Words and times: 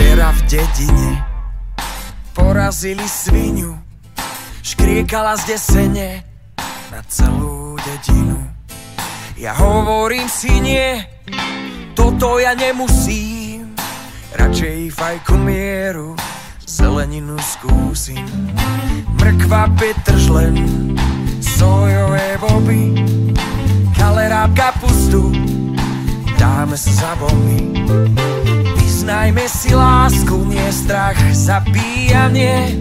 Včera 0.00 0.32
v 0.32 0.40
dedine 0.48 1.10
porazili 2.32 3.04
svinu, 3.04 3.76
škriekala 4.64 5.36
zdesene 5.36 6.24
na 6.88 7.04
celú 7.04 7.76
dedinu. 7.76 8.40
Ja 9.36 9.52
hovorím 9.60 10.24
si 10.24 10.56
nie, 10.64 11.04
toto 11.92 12.40
ja 12.40 12.56
nemusím, 12.56 13.76
radšej 14.40 14.88
fajku 14.88 15.36
mieru, 15.36 16.16
zeleninu 16.64 17.36
skúsim. 17.36 18.24
Mrkva, 19.20 19.68
petržlen, 19.76 20.64
sojové 21.44 22.40
boby, 22.40 23.04
kaleráb 24.00 24.56
kapustu, 24.56 25.28
dáme 26.40 26.80
sa 26.80 26.88
za 26.88 27.12
bomby. 27.20 28.29
Vyznajme 29.00 29.48
si 29.48 29.72
lásku, 29.72 30.44
nie 30.44 30.68
strach, 30.68 31.16
zabíjanie, 31.32 32.76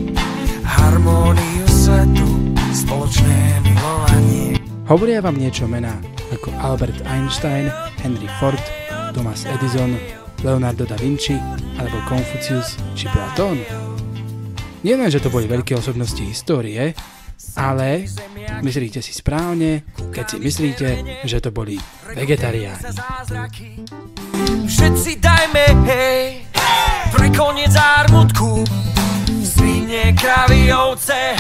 harmóniu 0.68 1.64
svetu, 1.64 2.28
spoločné 2.76 3.64
milovanie. 3.64 4.60
Hovoria 4.84 5.24
vám 5.24 5.40
niečo 5.40 5.64
mená 5.64 5.96
ako 6.36 6.52
Albert 6.60 7.08
Einstein, 7.08 7.72
Henry 8.04 8.28
Ford, 8.36 8.60
Thomas 9.16 9.48
Edison, 9.48 9.96
Leonardo 10.44 10.84
da 10.84 11.00
Vinci 11.00 11.40
alebo 11.80 11.96
Confucius 12.04 12.76
či 13.00 13.08
Platón? 13.16 13.64
Nie 14.84 15.00
len, 15.00 15.08
že 15.08 15.24
to 15.24 15.32
boli 15.32 15.48
veľké 15.48 15.72
osobnosti 15.80 16.20
histórie, 16.20 17.00
ale 17.56 18.12
myslíte 18.60 19.00
si 19.00 19.16
správne, 19.16 19.88
keď 20.12 20.36
si 20.36 20.38
myslíte, 20.44 20.88
že 21.24 21.40
to 21.40 21.56
boli 21.56 21.80
vegetariáni. 22.12 22.92
Všetci 24.70 25.12
dajme 25.50 25.82
hej, 25.90 26.46
pre 27.10 27.28
koniec 27.34 27.74
ármutku 27.74 28.62
Svine, 29.42 30.14
kravy, 30.14 30.70
ovce, 30.70 31.34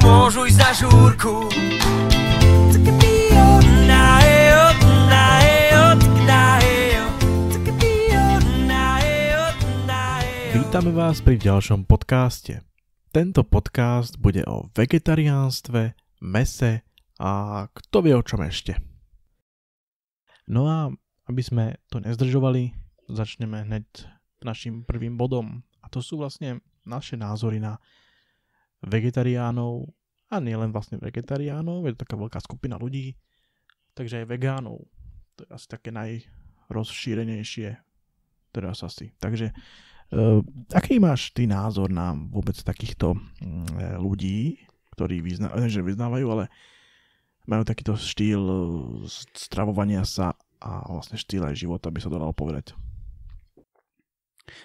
môžu 0.00 0.48
ísť 0.48 0.56
na 0.56 0.70
žúrku. 0.72 1.34
Vítame 10.52 10.90
vás 10.96 11.20
pri 11.20 11.36
ďalšom 11.36 11.84
podcaste. 11.84 12.64
Tento 13.12 13.44
podcast 13.44 14.16
bude 14.16 14.48
o 14.48 14.72
vegetariánstve, 14.72 15.92
mese 16.24 16.88
a 17.20 17.32
kto 17.68 17.96
vie 18.00 18.16
o 18.16 18.24
čom 18.24 18.48
ešte. 18.48 18.80
No 20.48 20.64
a 20.64 20.88
aby 21.28 21.42
sme 21.44 21.76
to 21.92 22.00
nezdržovali, 22.00 22.81
začneme 23.12 23.68
hneď 23.68 23.86
našim 24.42 24.82
prvým 24.82 25.14
bodom. 25.14 25.62
A 25.84 25.86
to 25.92 26.02
sú 26.02 26.18
vlastne 26.18 26.64
naše 26.82 27.14
názory 27.14 27.62
na 27.62 27.78
vegetariánov 28.82 29.94
a 30.32 30.40
nielen 30.40 30.74
vlastne 30.74 30.98
vegetariánov, 30.98 31.86
je 31.86 31.92
to 31.94 32.02
taká 32.08 32.16
veľká 32.16 32.40
skupina 32.40 32.80
ľudí, 32.80 33.14
takže 33.94 34.24
aj 34.24 34.26
vegánov. 34.32 34.88
To 35.38 35.40
je 35.44 35.50
asi 35.52 35.66
také 35.68 35.92
najrozšírenejšie 35.92 37.78
teraz 38.52 38.82
asi. 38.82 39.12
Takže 39.20 39.52
Uh, 40.12 40.44
aký 40.76 41.00
máš 41.00 41.32
ty 41.32 41.48
názor 41.48 41.88
na 41.88 42.12
vôbec 42.12 42.52
takýchto 42.52 43.16
mm, 43.16 43.96
ľudí, 43.96 44.60
ktorí 44.92 45.24
vyzna, 45.24 45.48
že 45.72 45.80
vyznávajú, 45.80 46.26
ale 46.28 46.52
majú 47.48 47.64
takýto 47.64 47.96
štýl 47.96 48.44
uh, 48.44 49.08
stravovania 49.32 50.04
sa 50.04 50.36
a 50.60 50.84
vlastne 50.84 51.16
štýl 51.16 51.48
aj 51.48 51.56
života, 51.56 51.88
by 51.88 52.04
sa 52.04 52.12
to 52.12 52.20
dalo 52.20 52.36
povedať. 52.36 52.76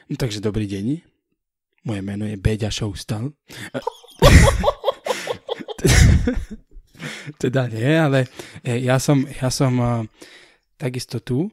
No, 0.07 0.15
takže 0.15 0.39
dobrý 0.39 0.67
deň. 0.67 1.03
Moje 1.87 2.01
meno 2.03 2.27
je 2.27 2.35
Beďa 2.35 2.71
Šoustal. 2.71 3.31
teda 7.41 7.69
nie, 7.69 7.93
ale 7.95 8.25
e, 8.65 8.81
ja 8.81 8.97
som, 8.97 9.21
ja 9.23 9.49
som 9.53 9.79
uh, 9.79 10.03
takisto 10.75 11.21
tu. 11.21 11.47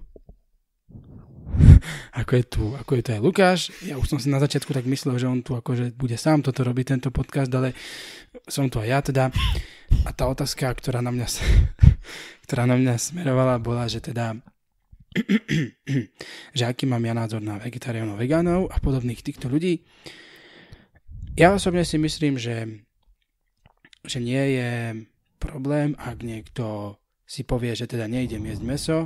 ako 2.21 2.33
je 2.35 2.45
tu, 2.47 2.65
ako 2.75 2.93
je 2.99 3.03
tu 3.03 3.11
aj 3.15 3.21
Lukáš. 3.23 3.61
Ja 3.87 4.01
už 4.01 4.09
som 4.11 4.19
si 4.19 4.33
na 4.33 4.43
začiatku 4.43 4.75
tak 4.75 4.89
myslel, 4.89 5.19
že 5.19 5.31
on 5.31 5.43
tu 5.43 5.55
akože 5.55 5.95
bude 5.95 6.19
sám 6.19 6.43
toto 6.43 6.67
robiť, 6.67 6.99
tento 6.99 7.11
podcast, 7.15 7.53
ale 7.55 7.75
som 8.51 8.67
tu 8.67 8.83
aj 8.83 8.89
ja 8.89 8.99
teda. 9.03 9.25
A 10.03 10.11
tá 10.11 10.27
otázka, 10.27 10.75
ktorá 10.75 10.99
na 11.05 11.15
mňa, 11.15 11.27
ktorá 12.49 12.67
na 12.67 12.75
mňa 12.75 12.95
smerovala, 12.99 13.63
bola, 13.63 13.87
že 13.87 14.03
teda 14.03 14.35
že 16.59 16.65
aký 16.67 16.85
mám 16.91 17.03
ja 17.07 17.15
názor 17.15 17.41
na 17.41 17.59
vegetariánov, 17.63 18.19
vegánov 18.19 18.67
a 18.71 18.77
podobných 18.83 19.23
týchto 19.23 19.47
ľudí. 19.47 19.87
Ja 21.35 21.55
osobne 21.55 21.83
si 21.83 21.99
myslím, 21.99 22.39
že, 22.39 22.87
že 24.07 24.19
nie 24.23 24.59
je 24.59 24.71
problém, 25.39 25.99
ak 25.99 26.23
niekto 26.23 26.97
si 27.27 27.43
povie, 27.43 27.75
že 27.75 27.91
teda 27.91 28.07
nejdem 28.07 28.47
jesť 28.47 28.63
meso, 28.63 28.99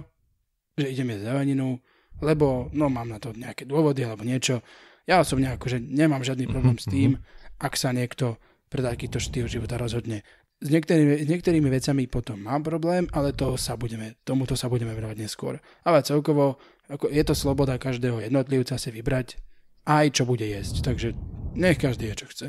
že 0.76 0.92
idem 0.92 1.16
jesť 1.16 1.32
zeleninu, 1.32 1.80
lebo 2.20 2.68
no 2.74 2.90
mám 2.90 3.08
na 3.08 3.18
to 3.22 3.32
nejaké 3.32 3.64
dôvody 3.64 4.04
alebo 4.04 4.26
niečo. 4.26 4.60
Ja 5.08 5.24
osobne 5.24 5.56
akože 5.56 5.80
nemám 5.80 6.26
žiadny 6.26 6.44
problém 6.50 6.76
s 6.76 6.84
tým, 6.84 7.16
ak 7.56 7.78
sa 7.78 7.96
niekto 7.96 8.36
pre 8.68 8.84
takýto 8.84 9.16
štýl 9.16 9.48
života 9.48 9.80
rozhodne 9.80 10.20
s 10.58 10.68
niektorými, 10.74 11.22
s 11.22 11.28
niektorými 11.30 11.70
vecami 11.70 12.10
potom 12.10 12.42
mám 12.42 12.66
problém, 12.66 13.06
ale 13.14 13.30
to 13.30 13.54
sa 13.54 13.78
budeme, 13.78 14.18
tomuto 14.26 14.58
sa 14.58 14.66
budeme 14.66 14.90
venovať 14.90 15.16
neskôr. 15.18 15.62
Ale 15.86 16.02
celkovo 16.02 16.58
ako 16.88 17.12
je 17.12 17.20
to 17.20 17.34
sloboda 17.36 17.76
každého 17.76 18.24
jednotlivca 18.24 18.80
si 18.80 18.88
vybrať 18.88 19.36
aj 19.88 20.20
čo 20.20 20.22
bude 20.24 20.44
jesť. 20.44 20.84
Takže 20.84 21.12
nech 21.56 21.76
každý 21.76 22.12
je 22.12 22.18
čo 22.24 22.26
chce. 22.28 22.46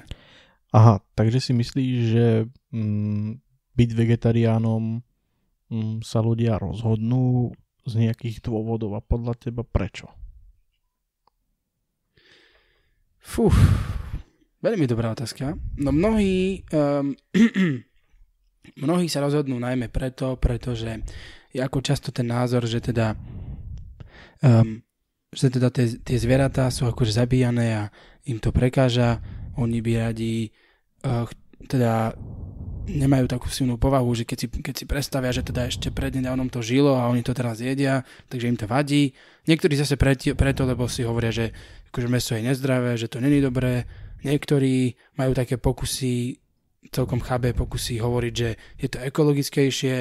Aha, 0.71 1.03
takže 1.15 1.39
si 1.43 1.51
myslíš, 1.55 1.93
že 2.13 2.27
mm, 2.71 3.29
byť 3.75 3.89
vegetariánom 3.95 5.01
mm, 5.71 5.95
sa 6.05 6.23
ľudia 6.23 6.59
rozhodnú 6.59 7.51
z 7.83 7.93
nejakých 8.05 8.43
dôvodov 8.43 8.95
a 8.95 9.01
podľa 9.01 9.39
teba 9.39 9.63
prečo? 9.65 10.11
Fú, 13.19 13.49
veľmi 14.61 14.85
dobrá 14.87 15.11
otázka. 15.11 15.57
No 15.79 15.89
mnohí 15.91 16.63
um, 16.71 17.17
Mnohí 18.79 19.07
sa 19.07 19.23
rozhodnú 19.23 19.57
najmä 19.57 19.87
preto, 19.89 20.35
pretože 20.35 21.01
je 21.49 21.59
ako 21.63 21.79
často 21.81 22.13
ten 22.13 22.29
názor, 22.29 22.67
že 22.69 22.83
teda, 22.83 23.17
um, 24.45 24.83
že 25.33 25.47
teda 25.49 25.73
tie, 25.73 25.97
tie 25.99 26.17
zvieratá 26.19 26.69
sú 26.69 26.85
akože 26.85 27.15
zabíjané 27.15 27.67
a 27.75 27.83
im 28.29 28.37
to 28.37 28.53
prekáža. 28.53 29.23
Oni 29.57 29.81
by 29.81 30.11
radi 30.11 30.53
uh, 31.03 31.25
teda 31.65 32.13
nemajú 32.89 33.29
takú 33.29 33.47
silnú 33.53 33.77
povahu, 33.77 34.09
že 34.17 34.25
keď 34.25 34.37
si, 34.37 34.47
keď 34.49 34.73
si 34.73 34.85
predstavia, 34.89 35.29
že 35.29 35.45
teda 35.45 35.69
ešte 35.69 35.93
prednedávnom 35.93 36.49
to 36.49 36.65
žilo 36.65 36.97
a 36.97 37.05
oni 37.05 37.21
to 37.21 37.37
teraz 37.37 37.61
jedia, 37.61 38.01
takže 38.27 38.49
im 38.49 38.57
to 38.57 38.65
vadí. 38.65 39.13
Niektorí 39.45 39.77
zase 39.77 39.93
preto, 39.93 40.33
preto 40.33 40.65
lebo 40.65 40.89
si 40.89 41.05
hovoria, 41.05 41.29
že 41.29 41.53
akože 41.93 42.07
meso 42.09 42.33
je 42.33 42.45
nezdravé, 42.49 42.97
že 42.97 43.09
to 43.09 43.21
není 43.21 43.37
dobré. 43.41 43.85
Niektorí 44.25 44.97
majú 45.15 45.31
také 45.37 45.61
pokusy 45.61 46.41
celkom 46.87 47.19
chábe 47.19 47.51
pokusy 47.51 47.99
hovoriť, 47.99 48.33
že 48.33 48.49
je 48.79 48.87
to 48.87 49.03
ekologickejšie, 49.03 49.95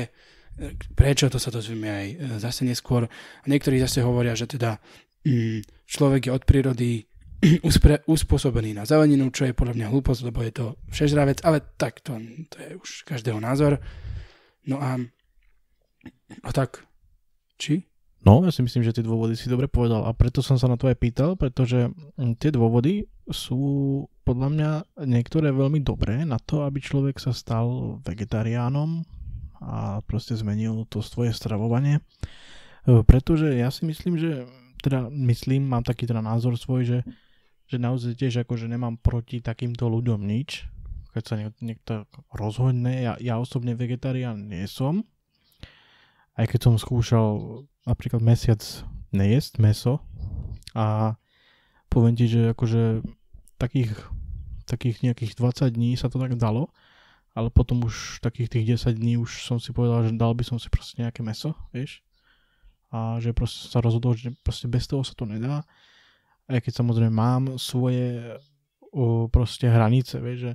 prečo, 0.94 1.30
to 1.30 1.38
sa 1.38 1.50
dozvieme 1.50 1.88
aj 1.90 2.06
e, 2.06 2.16
zase 2.42 2.62
neskôr. 2.66 3.06
A 3.06 3.44
niektorí 3.46 3.78
zase 3.78 4.02
hovoria, 4.02 4.34
že 4.34 4.50
teda 4.50 4.78
mm, 5.26 5.86
človek 5.86 6.30
je 6.30 6.32
od 6.34 6.42
prírody 6.42 6.90
uspre, 7.68 8.02
uspôsobený 8.06 8.74
na 8.74 8.84
zeleninu, 8.86 9.30
čo 9.30 9.46
je 9.46 9.54
podľa 9.54 9.74
mňa 9.78 9.86
hlúposť, 9.90 10.20
lebo 10.26 10.42
je 10.42 10.52
to 10.54 10.66
všežravec, 10.90 11.42
ale 11.46 11.62
tak 11.78 12.02
to, 12.02 12.18
to 12.50 12.56
je 12.58 12.70
už 12.78 12.90
každého 13.06 13.38
názor. 13.38 13.78
No 14.66 14.82
a, 14.82 14.98
a 16.42 16.50
tak, 16.50 16.82
či? 17.54 17.86
No, 18.26 18.42
ja 18.42 18.50
si 18.50 18.66
myslím, 18.66 18.82
že 18.82 18.98
tie 18.98 19.06
dôvody 19.06 19.38
si 19.38 19.46
dobre 19.46 19.70
povedal 19.70 20.02
a 20.02 20.10
preto 20.10 20.42
som 20.42 20.58
sa 20.58 20.66
na 20.66 20.74
to 20.74 20.90
aj 20.90 20.98
pýtal, 20.98 21.38
pretože 21.38 21.86
mm, 22.18 22.34
tie 22.42 22.50
dôvody 22.50 23.06
sú 23.28 24.04
podľa 24.24 24.48
mňa 24.52 24.70
niektoré 25.08 25.52
veľmi 25.52 25.80
dobré 25.80 26.24
na 26.24 26.36
to, 26.40 26.64
aby 26.64 26.80
človek 26.80 27.16
sa 27.20 27.32
stal 27.32 27.98
vegetariánom 28.04 29.04
a 29.58 30.04
proste 30.04 30.36
zmenil 30.38 30.86
to 30.86 31.00
svoje 31.00 31.34
stravovanie. 31.34 31.98
E, 31.98 32.02
pretože 33.02 33.52
ja 33.56 33.72
si 33.72 33.88
myslím, 33.88 34.20
že 34.20 34.46
teda 34.80 35.10
myslím, 35.10 35.66
mám 35.66 35.82
taký 35.82 36.06
teda 36.06 36.22
názor 36.22 36.54
svoj, 36.54 36.86
že, 36.86 36.98
že 37.66 37.76
naozaj 37.80 38.14
tiež 38.14 38.46
akože 38.46 38.70
nemám 38.70 39.00
proti 39.00 39.42
takýmto 39.42 39.90
ľuďom 39.90 40.22
nič. 40.22 40.68
Keď 41.12 41.24
sa 41.24 41.34
niekto 41.58 42.06
rozhodne, 42.30 43.02
ja, 43.02 43.18
ja 43.18 43.40
osobne 43.42 43.74
vegetarián 43.74 44.46
nie 44.46 44.68
som. 44.70 45.02
Aj 46.38 46.46
keď 46.46 46.70
som 46.70 46.74
skúšal 46.78 47.66
napríklad 47.82 48.22
mesiac 48.22 48.62
nejesť 49.10 49.58
meso 49.58 49.94
a 50.76 51.18
poviem 51.90 52.14
ti, 52.14 52.30
že 52.30 52.54
akože 52.54 53.02
takých, 53.58 53.92
takých 54.64 55.02
nejakých 55.02 55.32
20 55.34 55.74
dní 55.74 55.98
sa 55.98 56.06
to 56.06 56.22
tak 56.22 56.38
dalo, 56.38 56.70
ale 57.34 57.50
potom 57.50 57.84
už 57.84 58.22
takých 58.22 58.48
tých 58.50 58.64
10 58.78 58.98
dní 58.98 59.18
už 59.18 59.44
som 59.44 59.58
si 59.58 59.74
povedal, 59.74 60.06
že 60.06 60.16
dal 60.16 60.32
by 60.32 60.42
som 60.46 60.56
si 60.56 60.70
proste 60.70 61.02
nejaké 61.02 61.20
meso, 61.22 61.54
vieš, 61.74 62.02
a 62.88 63.20
že 63.20 63.36
proste 63.36 63.68
sa 63.68 63.84
rozhodol, 63.84 64.16
že 64.16 64.32
proste 64.40 64.64
bez 64.64 64.88
toho 64.88 65.04
sa 65.04 65.12
to 65.12 65.28
nedá. 65.28 65.62
Aj 66.48 66.58
keď 66.64 66.80
samozrejme 66.80 67.12
mám 67.12 67.42
svoje 67.60 68.40
uh, 68.40 69.28
proste 69.28 69.68
hranice, 69.68 70.16
vieš, 70.24 70.38
že 70.40 70.52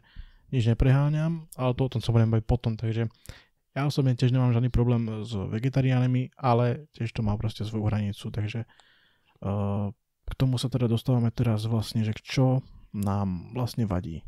nič 0.49 0.63
nepreháňam, 0.69 1.45
ale 1.53 1.77
to 1.77 1.85
o 1.85 1.91
tom 1.93 2.01
sa 2.01 2.09
budem 2.09 2.33
baviť 2.33 2.45
potom, 2.45 2.73
takže 2.73 3.05
ja 3.73 3.81
osobne 3.89 4.13
tiež 4.13 4.33
nemám 4.33 4.53
žiadny 4.53 4.69
problém 4.69 5.25
s 5.25 5.33
vegetariánmi, 5.33 6.37
ale 6.37 6.89
tiež 6.93 7.09
to 7.09 7.25
má 7.25 7.33
proste 7.37 7.65
svoju 7.65 7.89
hranicu, 7.89 8.29
takže 8.29 8.65
uh, 9.45 9.89
k 10.23 10.33
tomu 10.37 10.57
sa 10.57 10.69
teda 10.69 10.89
dostávame 10.89 11.29
teraz 11.33 11.65
vlastne, 11.65 12.05
že 12.05 12.13
čo 12.21 12.65
nám 12.93 13.51
vlastne 13.53 13.89
vadí. 13.89 14.21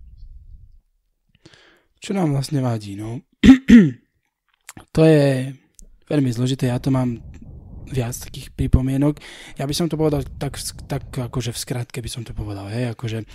Čo 2.02 2.14
nám 2.14 2.34
vlastne 2.34 2.62
vadí, 2.62 2.98
no? 2.98 3.22
to 4.96 5.02
je 5.06 5.54
veľmi 6.06 6.30
zložité, 6.30 6.70
ja 6.70 6.78
to 6.78 6.94
mám 6.94 7.18
viac 7.90 8.18
takých 8.18 8.50
pripomienok. 8.54 9.22
Ja 9.58 9.70
by 9.70 9.74
som 9.74 9.90
to 9.90 9.98
povedal 9.98 10.26
tak, 10.38 10.58
tak 10.90 11.10
akože 11.10 11.54
v 11.54 11.62
skratke 11.62 12.00
by 12.02 12.10
som 12.10 12.26
to 12.26 12.34
povedal, 12.34 12.66
hej, 12.70 12.94
akože 12.94 13.26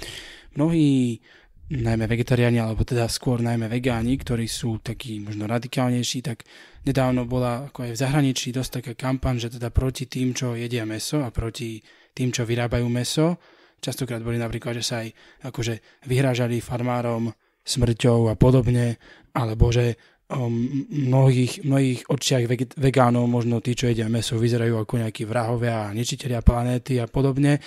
mnohí 0.58 1.22
najmä 1.70 2.10
vegetariáni, 2.10 2.58
alebo 2.58 2.82
teda 2.82 3.06
skôr 3.06 3.38
najmä 3.38 3.70
vegáni, 3.70 4.18
ktorí 4.18 4.50
sú 4.50 4.82
takí 4.82 5.22
možno 5.22 5.46
radikálnejší, 5.46 6.18
tak 6.26 6.42
nedávno 6.82 7.30
bola 7.30 7.70
ako 7.70 7.86
aj 7.86 7.90
v 7.94 8.00
zahraničí 8.02 8.50
dosť 8.50 8.82
taká 8.82 8.92
kampaň, 8.98 9.38
že 9.38 9.54
teda 9.54 9.70
proti 9.70 10.10
tým, 10.10 10.34
čo 10.34 10.58
jedia 10.58 10.82
meso 10.82 11.22
a 11.22 11.30
proti 11.30 11.78
tým, 12.10 12.34
čo 12.34 12.42
vyrábajú 12.42 12.90
meso. 12.90 13.38
Častokrát 13.80 14.20
boli 14.20 14.36
napríklad, 14.36 14.76
že 14.76 14.84
sa 14.84 15.00
aj 15.00 15.08
akože 15.48 16.04
vyhrážali 16.04 16.60
farmárom 16.60 17.32
smrťou 17.64 18.28
a 18.28 18.34
podobne, 18.36 19.00
alebo 19.32 19.72
že 19.72 19.96
um, 20.30 20.86
mnohých, 20.88 21.66
mnohých 21.66 22.00
očiach 22.06 22.44
vegánov, 22.78 23.26
možno 23.26 23.58
tí, 23.58 23.74
čo 23.74 23.90
jedia 23.90 24.06
meso, 24.06 24.38
vyzerajú 24.38 24.78
ako 24.78 24.94
nejakí 25.02 25.26
vrahovia 25.26 25.90
a 25.90 25.94
nečiteľia 25.94 26.40
planéty 26.40 27.02
a 27.02 27.10
podobne. 27.10 27.58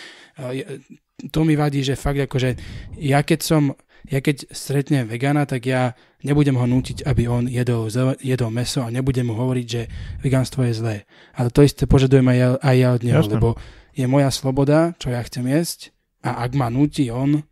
To 1.32 1.40
mi 1.46 1.54
vadí, 1.56 1.86
že 1.86 2.00
fakt 2.00 2.20
akože 2.20 2.58
ja 3.00 3.22
keď 3.22 3.40
som, 3.44 3.72
ja 4.10 4.20
keď 4.20 4.50
stretnem 4.50 5.08
vegána, 5.08 5.46
tak 5.48 5.70
ja 5.70 5.94
nebudem 6.24 6.56
ho 6.58 6.66
nútiť, 6.66 7.06
aby 7.06 7.28
on 7.30 7.46
jedol, 7.48 7.88
jedol 8.20 8.52
meso 8.52 8.84
a 8.84 8.92
nebudem 8.92 9.28
mu 9.28 9.36
hovoriť, 9.38 9.68
že 9.68 9.82
vegánstvo 10.24 10.68
je 10.68 10.74
zlé. 10.74 10.98
Ale 11.38 11.52
to 11.52 11.64
isté 11.64 11.86
požadujem 11.86 12.28
aj 12.28 12.38
ja, 12.38 12.50
aj 12.60 12.76
ja 12.76 12.90
od 12.96 13.02
neho, 13.04 13.22
Jasne. 13.24 13.34
lebo 13.40 13.50
je 13.94 14.06
moja 14.10 14.34
sloboda, 14.34 14.98
čo 14.98 15.14
ja 15.14 15.22
chcem 15.22 15.46
jesť 15.46 15.94
a 16.24 16.48
ak 16.48 16.52
ma 16.56 16.72
núti 16.72 17.12
on 17.12 17.44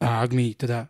a 0.00 0.08
ak 0.24 0.30
mi 0.32 0.56
teda 0.56 0.88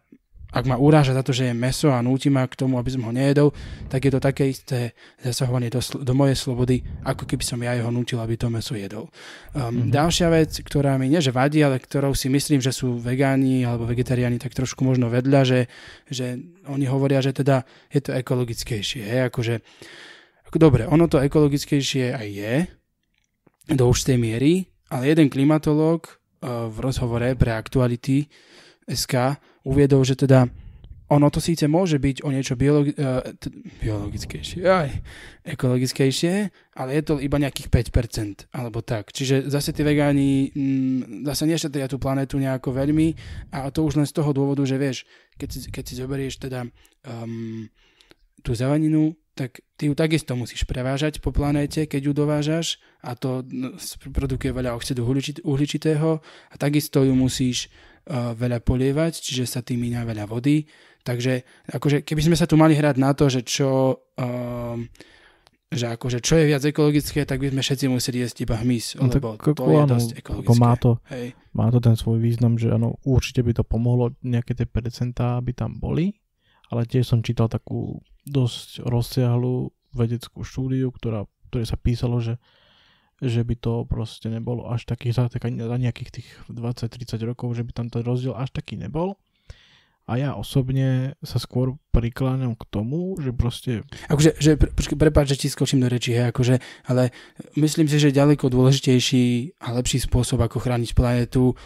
ak 0.56 0.64
ma 0.64 0.80
uráža 0.80 1.12
za 1.12 1.20
to, 1.20 1.36
že 1.36 1.52
je 1.52 1.54
meso 1.54 1.92
a 1.92 2.00
núti 2.00 2.32
ma 2.32 2.48
k 2.48 2.56
tomu, 2.56 2.80
aby 2.80 2.88
som 2.88 3.04
ho 3.04 3.12
nejedol, 3.12 3.52
tak 3.92 4.08
je 4.08 4.12
to 4.14 4.20
také 4.24 4.48
isté 4.48 4.96
zasahovanie 5.20 5.68
do, 5.68 5.84
do 6.00 6.16
mojej 6.16 6.32
slobody, 6.32 6.80
ako 7.04 7.28
keby 7.28 7.44
som 7.44 7.60
ja 7.60 7.76
jeho 7.76 7.92
nútil, 7.92 8.16
aby 8.16 8.40
to 8.40 8.48
meso 8.48 8.72
jedol. 8.72 9.12
Um, 9.52 9.84
mm-hmm. 9.84 9.92
Ďalšia 9.92 10.28
vec, 10.32 10.56
ktorá 10.56 10.96
mi 10.96 11.12
nie 11.12 11.20
že 11.20 11.34
vadí, 11.34 11.60
ale 11.60 11.76
ktorou 11.76 12.16
si 12.16 12.32
myslím, 12.32 12.64
že 12.64 12.72
sú 12.72 12.96
vegáni 12.96 13.68
alebo 13.68 13.84
vegetariáni 13.84 14.40
tak 14.40 14.56
trošku 14.56 14.80
možno 14.80 15.12
vedľa, 15.12 15.40
že, 15.44 15.60
že 16.08 16.40
oni 16.72 16.88
hovoria, 16.88 17.20
že 17.20 17.36
teda 17.36 17.68
je 17.92 18.00
to 18.00 18.16
ekologickejšie. 18.16 19.04
Hej? 19.04 19.20
Akože, 19.28 19.60
ako 20.48 20.56
dobre, 20.56 20.82
ono 20.88 21.04
to 21.04 21.20
ekologickejšie 21.20 22.16
aj 22.16 22.28
je, 22.32 22.54
do 23.76 23.84
určitej 23.90 24.16
miery, 24.16 24.70
ale 24.88 25.10
jeden 25.10 25.26
klimatológ 25.26 26.22
v 26.46 26.76
rozhovore 26.78 27.34
pre 27.34 27.50
Aktuality 27.50 28.30
SK 28.86 29.34
uviedol, 29.66 30.06
že 30.06 30.14
teda 30.14 30.46
ono 31.06 31.30
to 31.30 31.38
síce 31.38 31.70
môže 31.70 32.02
byť 32.02 32.26
o 32.26 32.34
niečo 32.34 32.58
biologi- 32.58 32.98
t- 33.38 33.54
biologickejšie, 33.78 34.66
aj 34.66 34.90
ekologickejšie, 35.46 36.34
ale 36.74 36.90
je 36.98 37.02
to 37.06 37.22
iba 37.22 37.38
nejakých 37.38 37.70
5%, 37.70 38.50
alebo 38.50 38.82
tak. 38.82 39.14
Čiže 39.14 39.46
zase 39.46 39.70
tí 39.70 39.86
vegáni 39.86 40.50
mm, 40.50 41.22
zase 41.30 41.46
nešetria 41.46 41.86
tú 41.86 42.02
planetu 42.02 42.42
nejako 42.42 42.74
veľmi 42.74 43.14
a 43.54 43.70
to 43.70 43.86
už 43.86 44.02
len 44.02 44.06
z 44.06 44.18
toho 44.18 44.34
dôvodu, 44.34 44.66
že 44.66 44.82
vieš, 44.82 45.06
keď 45.38 45.48
si, 45.54 45.58
keď 45.70 45.84
si 45.86 45.94
zoberieš 45.94 46.34
teda 46.42 46.66
um, 47.06 47.70
tú 48.42 48.58
zeleninu, 48.58 49.14
tak 49.36 49.60
ty 49.76 49.92
ju 49.92 49.94
takisto 49.94 50.32
musíš 50.32 50.64
prevážať 50.64 51.20
po 51.20 51.28
planéte, 51.28 51.84
keď 51.84 52.00
ju 52.08 52.12
dovážaš 52.16 52.80
a 53.04 53.12
to 53.12 53.44
no, 53.52 53.76
produkuje 54.08 54.48
veľa 54.48 54.72
oxidu 54.72 55.04
uhličitého 55.44 56.10
a 56.24 56.54
takisto 56.56 57.04
ju 57.04 57.12
musíš 57.12 57.68
veľa 58.10 58.62
polievať, 58.62 59.18
čiže 59.18 59.44
sa 59.44 59.60
tým 59.60 59.82
míňa 59.82 60.06
veľa 60.06 60.24
vody. 60.30 60.64
Takže 61.02 61.42
akože, 61.70 62.02
keby 62.02 62.22
sme 62.32 62.36
sa 62.38 62.50
tu 62.50 62.58
mali 62.58 62.74
hrať 62.74 62.96
na 62.98 63.14
to, 63.14 63.30
že 63.30 63.46
čo, 63.46 63.94
uh, 64.18 64.78
že 65.70 65.86
akože, 65.94 66.18
čo 66.18 66.34
je 66.38 66.50
viac 66.50 66.62
ekologické, 66.66 67.22
tak 67.22 67.38
by 67.42 67.54
sme 67.54 67.62
všetci 67.62 67.86
museli 67.86 68.26
jesť 68.26 68.42
iba 68.42 68.58
hmyz, 68.58 68.98
no, 68.98 69.10
lebo 69.10 69.38
tak, 69.38 69.54
to 69.54 69.64
je 69.70 69.82
dosť 69.86 70.10
ekologické. 70.18 70.58
Má 70.58 70.74
to, 70.78 70.98
Hej. 71.10 71.34
má 71.54 71.66
to 71.70 71.78
ten 71.78 71.94
svoj 71.94 72.18
význam, 72.18 72.58
že 72.58 72.74
ano, 72.74 72.98
určite 73.06 73.42
by 73.42 73.52
to 73.54 73.62
pomohlo, 73.62 74.14
nejaké 74.22 74.58
tie 74.58 74.66
percentá 74.66 75.38
by 75.42 75.52
tam 75.54 75.78
boli, 75.78 76.14
ale 76.72 76.88
tiež 76.88 77.06
som 77.06 77.24
čítal 77.24 77.46
takú 77.46 78.02
dosť 78.26 78.82
rozsiahlu 78.82 79.70
vedeckú 79.94 80.42
štúdiu, 80.42 80.90
ktorá, 80.90 81.24
ktoré 81.50 81.64
sa 81.64 81.78
písalo, 81.78 82.18
že 82.20 82.36
že 83.16 83.40
by 83.40 83.56
to 83.56 83.88
proste 83.88 84.28
nebolo 84.28 84.68
až 84.68 84.84
taký, 84.84 85.08
za, 85.08 85.32
za 85.32 85.76
nejakých 85.80 86.10
tých 86.20 86.28
20-30 86.52 87.16
rokov, 87.24 87.56
že 87.56 87.64
by 87.64 87.72
tam 87.72 87.88
ten 87.88 88.04
rozdiel 88.04 88.36
až 88.36 88.52
taký 88.52 88.76
nebol. 88.76 89.16
A 90.06 90.22
ja 90.22 90.38
osobne 90.38 91.18
sa 91.18 91.42
skôr 91.42 91.74
prikláňam 91.90 92.54
k 92.54 92.62
tomu, 92.70 93.18
že 93.18 93.34
proste... 93.34 93.82
Akože, 94.06 94.38
že, 94.38 94.54
prepáč, 94.94 95.34
že 95.34 95.40
ti 95.42 95.48
skočím 95.50 95.82
do 95.82 95.90
reči, 95.90 96.14
hej, 96.14 96.30
akože, 96.30 96.62
ale 96.86 97.10
myslím 97.58 97.90
si, 97.90 97.98
že 97.98 98.14
ďaleko 98.14 98.46
dôležitejší 98.46 99.58
a 99.58 99.74
lepší 99.74 99.98
spôsob, 99.98 100.38
ako 100.46 100.62
chrániť 100.62 100.94
planetu 100.94 101.58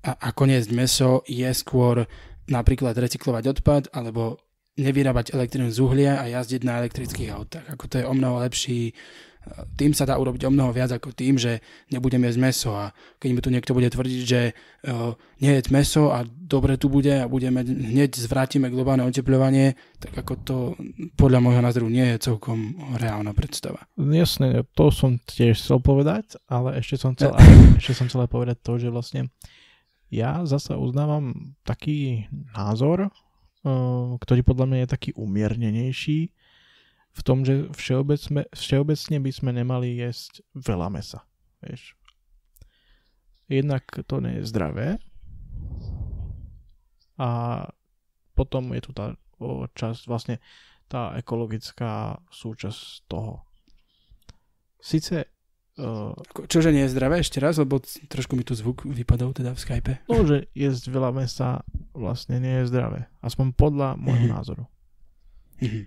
a 0.00 0.16
ako 0.32 0.48
niesť 0.48 0.70
meso, 0.72 1.20
je 1.28 1.44
skôr 1.52 2.08
napríklad 2.50 2.96
recyklovať 2.96 3.44
odpad, 3.58 3.82
alebo 3.92 4.40
nevyrábať 4.74 5.30
elektrínu 5.32 5.70
z 5.70 5.78
uhlia 5.78 6.18
a 6.18 6.26
jazdiť 6.26 6.66
na 6.66 6.82
elektrických 6.82 7.30
autách. 7.30 7.66
Ako 7.70 7.84
to 7.86 8.02
je 8.02 8.04
o 8.04 8.14
mnoho 8.14 8.42
lepší 8.42 8.90
tým 9.76 9.92
sa 9.92 10.08
dá 10.08 10.16
urobiť 10.16 10.48
o 10.48 10.50
mnoho 10.52 10.72
viac 10.72 10.90
ako 10.96 11.12
tým, 11.12 11.36
že 11.36 11.60
nebudeme 11.92 12.28
jesť 12.28 12.40
meso 12.40 12.70
a 12.72 12.96
keď 13.20 13.28
mi 13.30 13.40
tu 13.44 13.50
niekto 13.52 13.76
bude 13.76 13.88
tvrdiť, 13.92 14.20
že 14.24 14.40
uh, 14.52 15.12
nie 15.40 15.52
je 15.60 15.68
meso 15.68 16.10
a 16.10 16.24
dobre 16.24 16.80
tu 16.80 16.88
bude 16.88 17.12
a 17.12 17.28
budeme 17.28 17.60
hneď 17.64 18.16
zvrátime 18.16 18.72
globálne 18.72 19.04
oteplovanie, 19.04 19.76
tak 20.00 20.16
ako 20.24 20.32
to 20.44 20.56
podľa 21.14 21.44
môjho 21.44 21.60
názoru 21.60 21.86
nie 21.92 22.16
je 22.16 22.32
celkom 22.32 22.76
reálna 22.96 23.36
predstava. 23.36 23.84
Jasne, 24.00 24.64
to 24.72 24.88
som 24.88 25.20
tiež 25.20 25.60
chcel 25.60 25.80
povedať, 25.80 26.40
ale 26.48 26.80
ešte 26.80 26.96
som 26.96 27.12
chcel, 27.12 27.36
ešte 27.80 27.92
som 27.92 28.08
chcel 28.08 28.24
povedať 28.28 28.64
to, 28.64 28.80
že 28.80 28.88
vlastne 28.88 29.28
ja 30.12 30.44
zasa 30.44 30.76
uznávam 30.76 31.56
taký 31.64 32.28
názor, 32.56 33.08
uh, 33.08 34.16
ktorý 34.20 34.40
podľa 34.44 34.66
mňa 34.68 34.78
je 34.84 34.92
taký 34.92 35.10
umiernenejší, 35.16 36.32
v 37.14 37.20
tom, 37.22 37.46
že 37.46 37.70
všeobecne, 37.70 38.50
všeobecne 38.50 39.16
by 39.22 39.30
sme 39.30 39.50
nemali 39.54 40.02
jesť 40.02 40.42
veľa 40.58 40.90
mesa. 40.90 41.22
Vieš. 41.62 41.94
Jednak 43.46 43.86
to 44.10 44.18
nie 44.18 44.42
je 44.42 44.48
zdravé 44.50 44.98
a 47.14 47.62
potom 48.34 48.74
je 48.74 48.82
tu 48.82 48.90
tá 48.90 49.14
časť, 49.78 50.10
vlastne 50.10 50.42
tá 50.90 51.14
ekologická 51.14 52.18
súčasť 52.32 53.06
toho. 53.06 53.46
Sice 54.82 55.33
Čože 56.46 56.70
nie 56.70 56.86
je 56.86 56.94
zdravé 56.94 57.18
ešte 57.18 57.42
raz, 57.42 57.58
lebo 57.58 57.82
trošku 57.82 58.38
mi 58.38 58.46
tu 58.46 58.54
zvuk 58.54 58.86
vypadol 58.86 59.34
teda 59.34 59.58
v 59.58 59.62
Skype. 59.62 59.94
No, 60.10 60.22
že 60.22 60.46
jesť 60.54 60.94
veľa 60.94 61.10
mesa 61.10 61.66
vlastne 61.90 62.38
nie 62.38 62.62
je 62.62 62.70
zdravé. 62.70 63.10
Aspoň 63.18 63.58
podľa 63.58 63.88
môjho 63.98 64.30
mm-hmm. 64.30 64.36
názoru. 64.38 64.64
Mm-hmm. 65.58 65.84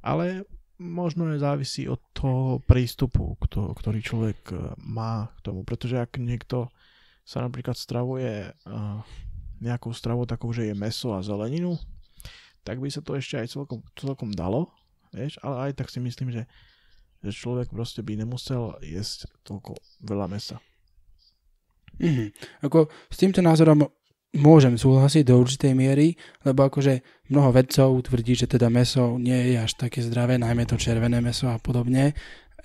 Ale 0.00 0.48
možno 0.80 1.32
je 1.32 1.40
závisí 1.40 1.84
od 1.84 2.00
toho 2.16 2.60
prístupu, 2.64 3.36
ktorý 3.48 3.98
človek 4.00 4.38
e, 4.52 4.56
má 4.84 5.28
k 5.40 5.52
tomu. 5.52 5.64
Pretože 5.68 6.00
ak 6.00 6.16
niekto 6.16 6.72
sa 7.26 7.42
napríklad 7.42 7.74
stravuje 7.74 8.54
uh, 8.54 9.02
nejakou 9.58 9.90
stravou 9.90 10.30
takou, 10.30 10.54
že 10.54 10.70
je 10.70 10.78
meso 10.78 11.10
a 11.10 11.26
zeleninu, 11.26 11.74
tak 12.62 12.78
by 12.78 12.86
sa 12.86 13.02
to 13.02 13.18
ešte 13.18 13.34
aj 13.34 13.50
celkom, 13.50 13.82
celkom 13.98 14.30
dalo, 14.30 14.70
vieš, 15.10 15.34
ale 15.42 15.70
aj 15.70 15.82
tak 15.82 15.90
si 15.90 15.98
myslím, 15.98 16.30
že, 16.30 16.46
že 17.26 17.34
človek 17.34 17.74
proste 17.74 18.06
by 18.06 18.22
nemusel 18.22 18.78
jesť 18.86 19.26
toľko 19.42 19.74
veľa 20.06 20.30
mesa. 20.30 20.62
Mm-hmm. 21.98 22.28
Ako 22.68 22.86
s 23.10 23.16
týmto 23.18 23.42
názorom 23.42 23.88
môžem 24.36 24.76
súhlasiť 24.76 25.24
do 25.24 25.40
určitej 25.40 25.72
miery, 25.72 26.14
lebo 26.44 26.68
akože 26.68 27.00
mnoho 27.32 27.50
vedcov 27.56 27.88
tvrdí, 28.04 28.36
že 28.36 28.46
teda 28.46 28.68
meso 28.68 29.16
nie 29.16 29.54
je 29.54 29.56
až 29.64 29.72
také 29.80 30.04
zdravé, 30.04 30.36
najmä 30.36 30.68
to 30.68 30.76
červené 30.76 31.24
meso 31.24 31.48
a 31.48 31.56
podobne. 31.56 32.12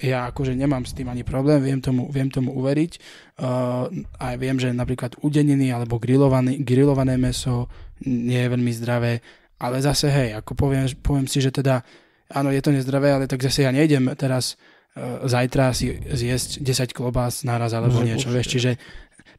Ja 0.01 0.27
akože 0.34 0.58
nemám 0.58 0.84
s 0.84 0.98
tým 0.98 1.13
ani 1.13 1.22
problém, 1.22 1.62
viem 1.62 1.80
tomu, 1.80 2.10
viem 2.10 2.27
tomu 2.27 2.58
uveriť. 2.58 2.91
Uh, 3.38 3.88
a 4.18 4.34
viem, 4.36 4.58
že 4.58 4.74
napríklad 4.74 5.15
udeniny 5.22 5.70
alebo 5.70 6.01
grillované, 6.01 6.60
grillované 6.60 7.15
meso 7.22 7.70
nie 8.03 8.41
je 8.41 8.51
veľmi 8.51 8.72
zdravé, 8.74 9.22
ale 9.62 9.77
zase 9.77 10.10
hej, 10.10 10.30
ako 10.41 10.58
poviem, 10.58 10.89
poviem 11.06 11.30
si, 11.30 11.38
že 11.38 11.53
teda 11.53 11.86
áno, 12.33 12.50
je 12.50 12.61
to 12.63 12.71
nezdravé, 12.71 13.11
ale 13.11 13.25
tak 13.27 13.43
zase 13.43 13.67
ja 13.67 13.71
nejdem 13.71 14.11
teraz 14.15 14.55
uh, 14.95 15.27
zajtra 15.27 15.75
si 15.75 15.95
zjesť 15.95 16.63
10 16.63 16.97
klobás 16.97 17.43
naraz 17.43 17.75
alebo 17.75 18.01
niečo, 18.01 18.31
vieš, 18.31 18.57
čiže 18.57 18.71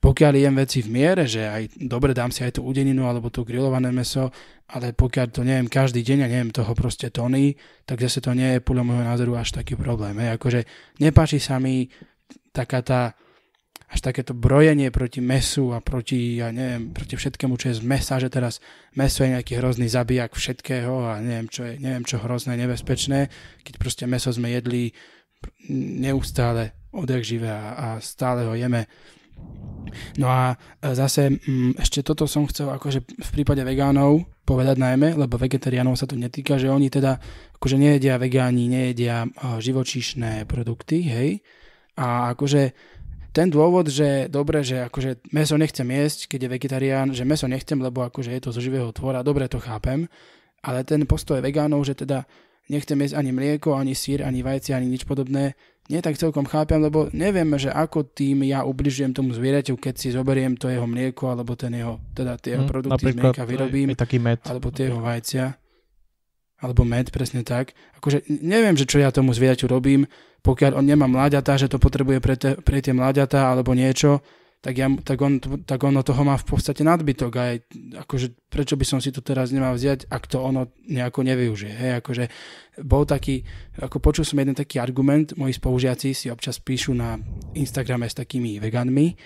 pokiaľ 0.02 0.32
jem 0.34 0.58
veci 0.58 0.82
v 0.82 0.90
miere, 0.90 1.30
že 1.30 1.46
aj 1.46 1.78
dobre 1.78 2.11
dám 2.11 2.34
si 2.34 2.42
aj 2.42 2.58
tú 2.58 2.66
udeninu 2.66 3.06
alebo 3.06 3.30
tú 3.30 3.46
grillované 3.46 3.94
meso, 3.94 4.34
ale 4.75 4.90
pokiaľ 4.90 5.26
to 5.30 5.46
neviem 5.46 5.70
každý 5.70 6.02
deň 6.02 6.26
a 6.26 6.30
neviem 6.30 6.50
toho 6.50 6.75
proste 6.75 7.06
tony, 7.14 7.54
tak 7.87 8.02
zase 8.02 8.18
to 8.18 8.34
nie 8.34 8.58
je 8.58 8.64
podľa 8.66 8.82
môjho 8.82 9.04
názoru 9.06 9.38
až 9.38 9.54
taký 9.54 9.78
problém. 9.78 10.18
Hej. 10.18 10.42
Akože 10.42 10.61
nepáči 10.99 11.38
sa 11.38 11.62
mi 11.62 11.87
taká 12.50 12.82
tá 12.82 13.14
až 13.92 14.00
takéto 14.00 14.32
brojenie 14.32 14.88
proti 14.88 15.20
mesu 15.20 15.76
a 15.76 15.84
proti, 15.84 16.40
ja 16.40 16.49
neviem, 16.49 16.96
proti 16.96 17.20
všetkému, 17.20 17.61
čo 17.61 17.68
je 17.68 17.78
z 17.78 17.84
mesa, 17.84 18.16
že 18.16 18.32
teraz 18.32 18.64
meso 18.96 19.20
je 19.20 19.37
nejaký 19.37 19.61
hrozný 19.61 19.84
zabijak 19.92 20.32
všetkého 20.32 21.12
a 21.12 21.20
neviem, 21.20 21.52
čo 21.52 21.68
je, 21.68 21.76
neviem, 21.76 22.00
čo 22.00 22.16
hrozné, 22.16 22.56
nebezpečné, 22.56 23.28
keď 23.61 23.75
proste 23.76 24.04
meso 24.08 24.32
sme 24.32 24.49
jedli 24.49 24.96
neustále 26.00 26.72
odjak 26.96 27.20
živé 27.20 27.52
a, 27.52 27.68
a 27.76 27.87
stále 28.00 28.49
ho 28.49 28.56
jeme. 28.56 28.88
No 30.16 30.30
a 30.32 30.56
zase 30.80 31.28
m, 31.28 31.37
mm, 31.37 31.72
ešte 31.82 32.00
toto 32.00 32.25
som 32.25 32.49
chcel 32.49 32.72
akože 32.72 33.04
v 33.04 33.30
prípade 33.34 33.61
vegánov 33.61 34.25
povedať 34.49 34.80
najmä, 34.80 35.20
lebo 35.20 35.37
vegetariánov 35.37 36.00
sa 36.00 36.08
to 36.08 36.16
netýka, 36.16 36.56
že 36.56 36.72
oni 36.72 36.88
teda 36.88 37.20
akože 37.61 37.76
nejedia 37.76 38.16
vegáni, 38.16 38.72
nejedia 38.72 39.28
živočíšne 39.61 40.49
produkty, 40.49 40.99
hej, 41.06 41.30
a 41.99 42.32
akože 42.32 42.72
ten 43.32 43.48
dôvod, 43.48 43.88
že 43.88 44.28
dobre, 44.28 44.60
že 44.60 44.86
akože 44.92 45.32
meso 45.32 45.56
nechcem 45.56 45.88
jesť, 45.88 46.36
keď 46.36 46.38
je 46.46 46.52
vegetarián, 46.52 47.08
že 47.16 47.24
meso 47.24 47.48
nechcem, 47.48 47.80
lebo 47.80 48.04
akože 48.04 48.28
je 48.28 48.40
to 48.44 48.50
zo 48.52 48.60
živého 48.60 48.92
tvora, 48.92 49.24
dobre 49.24 49.48
to 49.48 49.56
chápem, 49.56 50.04
ale 50.60 50.84
ten 50.84 51.02
postoj 51.08 51.40
vegánov, 51.40 51.82
že 51.88 51.96
teda 51.96 52.28
nechcem 52.68 52.94
jesť 53.00 53.18
ani 53.18 53.32
mlieko, 53.32 53.74
ani 53.74 53.96
sír, 53.96 54.22
ani 54.22 54.44
vajci, 54.44 54.76
ani 54.76 54.86
nič 54.86 55.08
podobné, 55.08 55.56
nie 55.90 55.98
tak 55.98 56.14
celkom 56.14 56.46
chápem, 56.46 56.78
lebo 56.78 57.10
neviem, 57.10 57.48
že 57.58 57.72
ako 57.72 58.06
tým 58.06 58.46
ja 58.46 58.62
ubližujem 58.62 59.10
tomu 59.10 59.34
zvieraťu, 59.34 59.74
keď 59.74 59.94
si 59.98 60.08
zoberiem 60.14 60.54
to 60.54 60.70
jeho 60.70 60.86
mlieko, 60.86 61.34
alebo 61.34 61.58
ten 61.58 61.74
jeho, 61.74 61.98
teda 62.14 62.38
tie 62.38 62.54
jeho 62.54 62.68
hmm, 62.68 62.72
produkty 62.72 63.02
z 63.10 63.16
mlieka 63.18 63.42
vyrobím, 63.42 63.88
aj, 63.90 63.96
aj 63.98 64.02
taký 64.06 64.18
med. 64.22 64.38
alebo 64.46 64.68
tie 64.70 64.84
jeho 64.86 65.00
vajcia, 65.02 65.44
alebo 66.62 66.82
med, 66.86 67.10
presne 67.10 67.42
tak. 67.42 67.74
Akože 67.98 68.22
neviem, 68.30 68.78
že 68.78 68.86
čo 68.86 69.02
ja 69.02 69.10
tomu 69.10 69.34
zvieraťu 69.34 69.66
robím, 69.66 70.06
pokiaľ 70.42 70.78
on 70.78 70.87
nemá 70.87 71.06
mláďatá, 71.06 71.54
že 71.54 71.70
to 71.70 71.78
potrebuje 71.78 72.18
pre, 72.18 72.34
te, 72.34 72.58
pre 72.58 72.82
tie 72.82 72.90
mláďatá 72.90 73.54
alebo 73.54 73.72
niečo, 73.78 74.18
tak, 74.62 74.78
ja, 74.78 74.87
tak, 75.02 75.18
on, 75.18 75.42
tak 75.66 75.82
ono 75.82 76.06
toho 76.06 76.22
má 76.22 76.38
v 76.38 76.46
podstate 76.46 76.87
nadbytok. 76.87 77.32
Aj, 77.34 77.58
akože, 78.06 78.46
prečo 78.46 78.78
by 78.78 78.87
som 78.87 79.02
si 79.02 79.11
to 79.11 79.18
teraz 79.18 79.50
nemal 79.50 79.75
vziať, 79.75 80.06
ak 80.06 80.30
to 80.30 80.38
ono 80.38 80.70
nejako 80.87 81.26
nevyužije. 81.26 81.75
Hej, 81.75 81.92
akože, 81.99 82.25
bol 82.87 83.02
taký, 83.02 83.42
ako 83.82 83.99
počul 83.99 84.22
som 84.22 84.38
jeden 84.38 84.54
taký 84.54 84.78
argument, 84.78 85.34
moji 85.34 85.58
spolužiaci 85.58 86.14
si 86.14 86.30
občas 86.30 86.62
píšu 86.62 86.94
na 86.94 87.18
Instagrame 87.58 88.06
s 88.06 88.14
takými 88.14 88.62
veganmi 88.62 89.18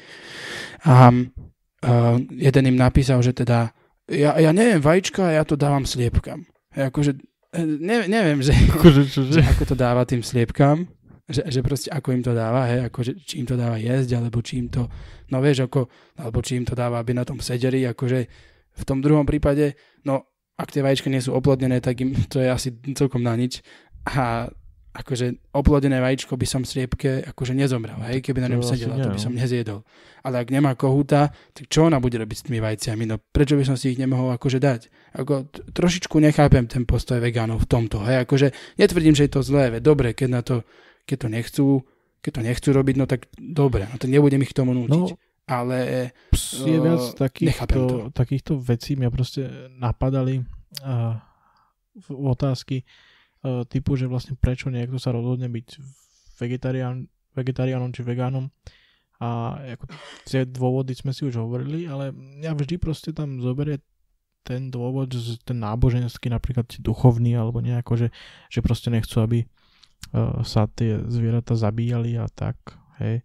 a 0.89 1.13
uh, 1.13 2.17
jeden 2.33 2.65
im 2.73 2.81
napísal, 2.81 3.21
že 3.21 3.37
teda 3.37 3.77
ja, 4.09 4.41
ja 4.41 4.51
neviem 4.57 4.81
vajíčka, 4.81 5.37
ja 5.37 5.45
to 5.45 5.61
dávam 5.61 5.85
sliepkam. 5.85 6.49
Hej, 6.73 6.89
akože, 6.89 7.13
ne, 7.61 8.09
neviem, 8.09 8.41
že, 8.41 8.57
akože, 8.73 9.05
že 9.05 9.41
ako 9.45 9.69
to 9.69 9.77
dáva 9.77 10.09
tým 10.09 10.25
sliepkam 10.25 10.89
že, 11.27 11.43
že 11.51 11.61
proste 11.63 11.91
ako 11.91 12.15
im 12.15 12.23
to 12.23 12.33
dáva, 12.33 12.71
hej, 12.71 12.87
ako 12.87 12.99
že, 13.03 13.13
či 13.19 13.43
im 13.43 13.47
to 13.47 13.59
dáva 13.59 13.77
jesť, 13.77 14.23
alebo 14.23 14.39
či 14.43 14.63
im 14.63 14.71
to, 14.71 14.87
no 15.35 15.43
vieš, 15.43 15.67
ako, 15.67 15.91
alebo 16.23 16.39
či 16.43 16.59
im 16.59 16.65
to 16.67 16.79
dáva, 16.79 17.03
aby 17.03 17.13
na 17.13 17.27
tom 17.27 17.43
sedeli, 17.43 17.83
akože 17.83 18.19
v 18.77 18.83
tom 18.87 19.03
druhom 19.03 19.27
prípade, 19.27 19.75
no 20.07 20.31
ak 20.57 20.73
tie 20.73 20.81
vajíčka 20.81 21.11
nie 21.11 21.21
sú 21.21 21.35
oplodnené, 21.35 21.83
tak 21.83 22.01
im 22.01 22.15
to 22.31 22.41
je 22.41 22.49
asi 22.49 22.69
celkom 22.95 23.21
na 23.21 23.35
nič 23.37 23.61
a 24.07 24.49
akože 24.97 25.53
oplodené 25.53 26.01
vajíčko 26.01 26.41
by 26.41 26.47
som 26.49 26.65
sliepke 26.65 27.21
akože 27.29 27.53
nezomrel, 27.53 28.01
hej, 28.09 28.25
keby 28.25 28.41
na 28.41 28.49
ňom 28.49 28.65
sedela, 28.65 28.97
to 28.97 29.13
by 29.13 29.21
som 29.21 29.37
no. 29.37 29.45
nezjedol. 29.45 29.85
Ale 30.25 30.41
ak 30.41 30.49
nemá 30.49 30.73
kohúta, 30.73 31.29
tak 31.53 31.69
čo 31.69 31.85
ona 31.85 32.01
bude 32.01 32.17
robiť 32.17 32.37
s 32.41 32.45
tými 32.49 32.65
vajciami? 32.65 33.05
No 33.05 33.21
prečo 33.21 33.61
by 33.61 33.65
som 33.69 33.77
si 33.77 33.93
ich 33.93 34.01
nemohol 34.01 34.33
akože 34.33 34.57
dať? 34.57 34.81
Ako, 35.21 35.53
trošičku 35.77 36.17
nechápem 36.17 36.65
ten 36.65 36.89
postoj 36.89 37.21
vegánov 37.21 37.61
v 37.65 37.69
tomto, 37.69 38.01
hej, 38.09 38.25
akože 38.25 38.57
netvrdím, 38.81 39.13
že 39.13 39.29
je 39.29 39.33
to 39.37 39.45
zlé, 39.45 39.69
ve, 39.69 39.79
dobre, 39.85 40.17
keď 40.17 40.29
na 40.33 40.41
to 40.41 40.65
keď 41.07 41.17
to 41.23 41.29
nechcú, 41.31 41.67
keď 42.21 42.31
to 42.37 42.43
nechcú 42.43 42.69
robiť, 42.75 42.95
no 42.99 43.07
tak 43.07 43.31
dobre, 43.39 43.87
no 43.87 43.97
to 43.97 44.11
nebudem 44.11 44.43
ich 44.43 44.53
tomu 44.53 44.75
nútiť. 44.75 45.15
No, 45.15 45.19
ale 45.47 46.11
je 46.43 46.77
viac 46.83 47.03
uh, 47.03 47.15
takýchto, 47.15 48.11
takýchto 48.11 48.59
vecí 48.59 48.99
mňa 48.99 49.09
proste 49.15 49.71
napadali 49.79 50.43
uh, 50.83 51.15
otázky 52.11 52.83
uh, 52.83 53.63
typu, 53.71 53.95
že 53.95 54.11
vlastne 54.11 54.35
prečo 54.35 54.69
niekto 54.69 54.99
sa 54.99 55.15
rozhodne 55.15 55.47
byť 55.47 55.69
vegetarián, 56.43 57.07
vegetariánom 57.39 57.95
či 57.95 58.03
vegánom 58.03 58.51
a 59.17 59.57
ako 59.79 59.85
tie 60.29 60.45
dôvody 60.45 60.93
sme 60.93 61.17
si 61.17 61.25
už 61.25 61.41
hovorili, 61.41 61.89
ale 61.89 62.13
ja 62.45 62.53
vždy 62.53 62.77
proste 62.77 63.17
tam 63.17 63.41
zoberie 63.41 63.81
ten 64.45 64.69
dôvod, 64.69 65.11
ten 65.43 65.59
náboženský, 65.59 66.31
napríklad 66.31 66.69
duchovný, 66.79 67.35
alebo 67.35 67.59
nejako, 67.59 68.07
že, 68.07 68.09
že 68.53 68.61
proste 68.63 68.93
nechcú, 68.93 69.25
aby 69.25 69.39
sa 70.43 70.71
tie 70.71 71.03
zvieratá 71.07 71.59
zabíjali 71.59 72.17
a 72.17 72.27
tak, 72.31 72.57
hej. 73.03 73.21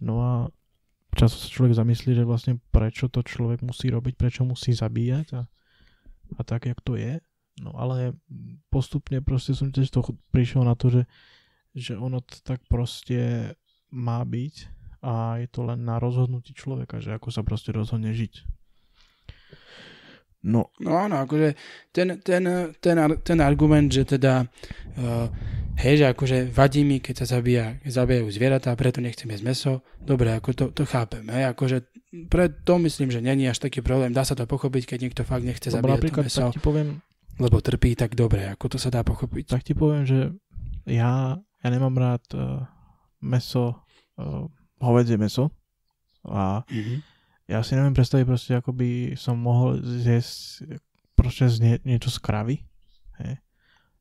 No 0.00 0.20
a 0.22 0.32
často 1.14 1.38
sa 1.38 1.48
človek 1.48 1.78
zamyslí, 1.78 2.16
že 2.16 2.26
vlastne 2.26 2.58
prečo 2.74 3.06
to 3.06 3.22
človek 3.22 3.62
musí 3.62 3.92
robiť, 3.92 4.14
prečo 4.18 4.42
musí 4.42 4.74
zabíjať 4.74 5.26
a, 5.38 5.42
a 6.38 6.40
tak, 6.42 6.66
jak 6.66 6.80
to 6.82 6.98
je. 6.98 7.22
No 7.62 7.70
ale 7.78 8.18
postupne 8.72 9.22
proste 9.22 9.54
som 9.54 9.70
tiež 9.70 9.94
to 9.94 10.02
prišiel 10.34 10.66
na 10.66 10.74
to, 10.74 10.90
že, 10.90 11.02
že 11.70 11.94
ono 11.94 12.18
to 12.18 12.42
tak 12.42 12.66
proste 12.66 13.54
má 13.94 14.18
byť 14.26 14.54
a 15.04 15.38
je 15.38 15.48
to 15.52 15.62
len 15.62 15.86
na 15.86 16.02
rozhodnutí 16.02 16.50
človeka, 16.56 16.98
že 16.98 17.14
ako 17.14 17.30
sa 17.30 17.46
proste 17.46 17.70
rozhodne 17.70 18.10
žiť. 18.10 18.42
No. 20.44 20.68
No 20.82 20.90
áno, 20.98 21.24
akože 21.24 21.56
ten, 21.94 22.20
ten, 22.20 22.44
ten, 22.82 22.96
ten 23.22 23.38
argument, 23.40 23.88
že 23.88 24.04
teda 24.04 24.44
uh, 24.44 25.28
hej, 25.78 25.94
že 26.02 26.06
akože 26.10 26.36
vadí 26.50 26.82
mi, 26.86 26.98
keď 26.98 27.24
sa 27.24 27.38
zabíja, 27.38 27.78
zabíjajú 27.84 28.26
zvieratá, 28.30 28.74
preto 28.74 29.02
nechcem 29.02 29.28
jesť 29.30 29.44
meso, 29.44 29.72
dobre, 30.00 30.32
ako 30.34 30.50
to, 30.54 30.64
to 30.72 30.82
chápem, 30.86 31.26
hej, 31.30 31.50
akože 31.50 31.76
pre 32.30 32.46
to 32.50 32.78
myslím, 32.78 33.10
že 33.10 33.18
není 33.24 33.50
až 33.50 33.58
taký 33.58 33.82
problém, 33.82 34.14
dá 34.14 34.22
sa 34.22 34.38
to 34.38 34.46
pochopiť, 34.46 34.94
keď 34.94 34.98
niekto 35.02 35.22
fakt 35.26 35.42
nechce 35.42 35.68
Lebo 35.70 35.98
zabíjať 35.98 36.12
to 36.14 36.22
meso, 36.22 36.42
tak 36.48 36.54
ti 36.54 36.62
poviem, 36.62 36.88
lebo 37.42 37.56
trpí, 37.58 37.98
tak 37.98 38.14
dobre, 38.14 38.46
ako 38.46 38.74
to 38.74 38.78
sa 38.78 38.94
dá 38.94 39.02
pochopiť. 39.02 39.44
Tak 39.50 39.62
ti 39.66 39.74
poviem, 39.74 40.06
že 40.06 40.30
ja, 40.86 41.34
ja 41.38 41.68
nemám 41.68 41.98
rád 41.98 42.24
uh, 42.38 42.62
meso, 43.18 43.82
uh, 44.20 44.46
hovedzie 44.78 45.18
meso 45.18 45.50
a 46.22 46.62
mm-hmm 46.70 47.14
ja 47.44 47.60
si 47.60 47.76
neviem 47.76 47.92
predstaviť 47.92 48.24
proste, 48.24 48.52
ako 48.56 48.70
by 48.72 48.90
som 49.20 49.36
mohol 49.36 49.76
zjesť 49.80 50.64
proste 51.12 51.44
z 51.52 51.56
nie, 51.60 51.74
niečo 51.84 52.08
z 52.08 52.18
kravy. 52.24 52.56
Hej. 53.20 53.36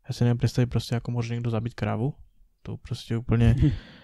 Ja 0.04 0.12
si 0.12 0.28
neviem 0.28 0.40
predstaviť 0.40 0.68
proste, 0.68 0.94
ako 1.00 1.16
môže 1.16 1.32
niekto 1.32 1.52
zabiť 1.52 1.74
kravu. 1.76 2.12
To 2.68 2.76
proste 2.80 3.16
úplne, 3.16 3.56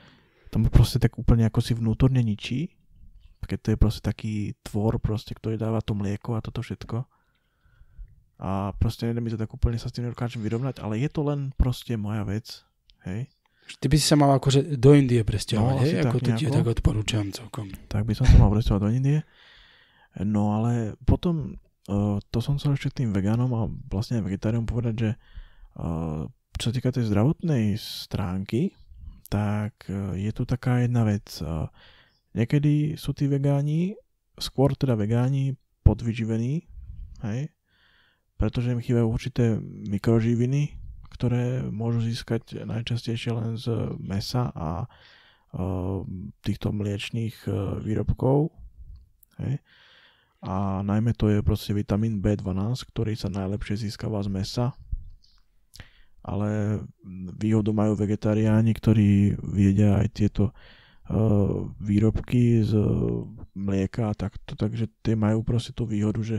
to 0.52 0.56
proste 0.72 1.04
tak 1.04 1.20
úplne 1.20 1.48
ako 1.48 1.60
si 1.60 1.76
vnútorne 1.76 2.24
ničí. 2.24 2.76
Keď 3.40 3.60
to 3.66 3.70
je 3.74 3.78
proste 3.82 4.02
taký 4.06 4.54
tvor 4.62 5.02
proste, 5.02 5.34
ktorý 5.34 5.58
dáva 5.58 5.82
to 5.82 5.98
mlieko 5.98 6.38
a 6.38 6.44
toto 6.44 6.62
všetko. 6.62 7.02
A 8.40 8.72
proste 8.78 9.10
neviem 9.10 9.28
mi 9.28 9.34
to 9.34 9.42
tak 9.42 9.52
úplne 9.52 9.76
sa 9.76 9.92
s 9.92 9.96
tým 9.96 10.08
nedokážem 10.08 10.40
vyrovnať, 10.40 10.80
ale 10.80 11.02
je 11.02 11.10
to 11.12 11.28
len 11.28 11.52
proste 11.60 11.98
moja 12.00 12.24
vec. 12.24 12.64
Hej. 13.04 13.28
Ty 13.78 13.86
by 13.92 13.96
si 14.00 14.06
sa 14.08 14.18
mal 14.18 14.32
akože 14.34 14.80
do 14.82 14.98
Indie 14.98 15.22
presťahovať, 15.22 15.76
no, 15.76 15.82
hej? 15.84 15.94
Ako 16.02 16.18
to 16.24 16.30
ti 16.34 16.46
tak 16.50 16.66
odporúčam 16.66 17.30
celkom. 17.30 17.70
Tak 17.86 18.08
by 18.08 18.14
som 18.18 18.26
sa 18.26 18.42
mal 18.42 18.50
presťahovať 18.50 18.82
do 18.82 18.92
Indie. 18.96 19.20
No 20.26 20.58
ale 20.58 20.98
potom, 21.06 21.60
uh, 21.92 22.18
to 22.34 22.40
som 22.42 22.58
chcel 22.58 22.74
ešte 22.74 23.04
tým 23.04 23.14
vegánom 23.14 23.52
a 23.54 23.70
vlastne 23.92 24.26
vegetáriom 24.26 24.66
povedať, 24.66 24.96
že 24.98 25.10
čo 26.60 26.66
sa 26.70 26.76
týka 26.76 26.92
tej 26.92 27.08
zdravotnej 27.08 27.80
stránky, 27.80 28.76
tak 29.30 29.86
uh, 29.88 30.18
je 30.18 30.32
tu 30.34 30.44
taká 30.44 30.84
jedna 30.84 31.06
vec. 31.06 31.30
Uh, 31.40 31.70
niekedy 32.34 32.98
sú 32.98 33.14
tí 33.14 33.30
vegáni, 33.30 33.96
skôr 34.36 34.74
teda 34.74 34.98
vegáni 34.98 35.56
podvyživení, 35.86 36.66
hej? 37.24 37.54
pretože 38.40 38.72
im 38.72 38.82
chýbajú 38.82 39.08
určité 39.08 39.60
mikroživiny, 39.64 40.80
ktoré 41.12 41.68
môžu 41.68 42.00
získať 42.08 42.64
najčastejšie 42.64 43.32
len 43.36 43.60
z 43.60 43.68
mesa 44.00 44.48
a 44.56 44.88
týchto 46.46 46.72
mliečných 46.72 47.36
výrobkov. 47.84 48.54
Hej. 49.44 49.60
A 50.40 50.80
najmä 50.88 51.12
to 51.20 51.28
je 51.28 51.44
proste 51.44 51.76
vitamín 51.76 52.24
B12, 52.24 52.88
ktorý 52.96 53.12
sa 53.20 53.28
najlepšie 53.28 53.90
získava 53.90 54.24
z 54.24 54.32
mesa. 54.32 54.72
Ale 56.24 56.82
výhodu 57.40 57.72
majú 57.72 57.96
vegetariáni, 57.96 58.76
ktorí 58.76 59.40
vedia 59.40 60.04
aj 60.04 60.08
tieto 60.12 60.44
uh, 60.52 61.66
výrobky 61.80 62.62
z 62.64 62.76
mlieka 63.56 64.12
a 64.12 64.18
takto, 64.18 64.54
takže 64.60 64.92
tie 65.02 65.16
majú 65.16 65.42
proste 65.42 65.72
tú 65.72 65.88
výhodu, 65.88 66.20
že 66.22 66.38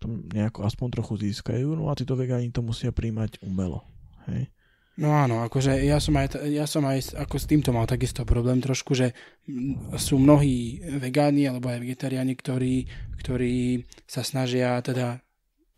to 0.00 0.08
nejako 0.32 0.64
aspoň 0.64 0.88
trochu 0.96 1.14
získajú, 1.28 1.76
no 1.76 1.92
a 1.92 1.94
títo 1.94 2.16
vegáni 2.16 2.48
to 2.48 2.64
musia 2.64 2.88
príjmať 2.88 3.44
umelo. 3.44 3.84
Hej. 4.32 4.48
No 5.00 5.16
áno, 5.16 5.40
akože 5.46 5.80
ja 5.80 5.96
som 5.96 6.12
aj, 6.20 6.44
ja 6.50 6.68
som 6.68 6.84
aj 6.84 7.16
ako 7.16 7.36
s 7.40 7.48
týmto 7.48 7.72
mal 7.72 7.88
takisto 7.88 8.26
problém 8.28 8.60
trošku, 8.60 8.92
že 8.92 9.16
sú 9.96 10.20
mnohí 10.20 10.82
vegáni 11.00 11.48
alebo 11.48 11.72
aj 11.72 11.80
vegetariáni, 11.80 12.36
ktorí, 12.36 12.84
ktorí 13.16 13.86
sa 14.04 14.20
snažia 14.20 14.76
teda 14.84 15.24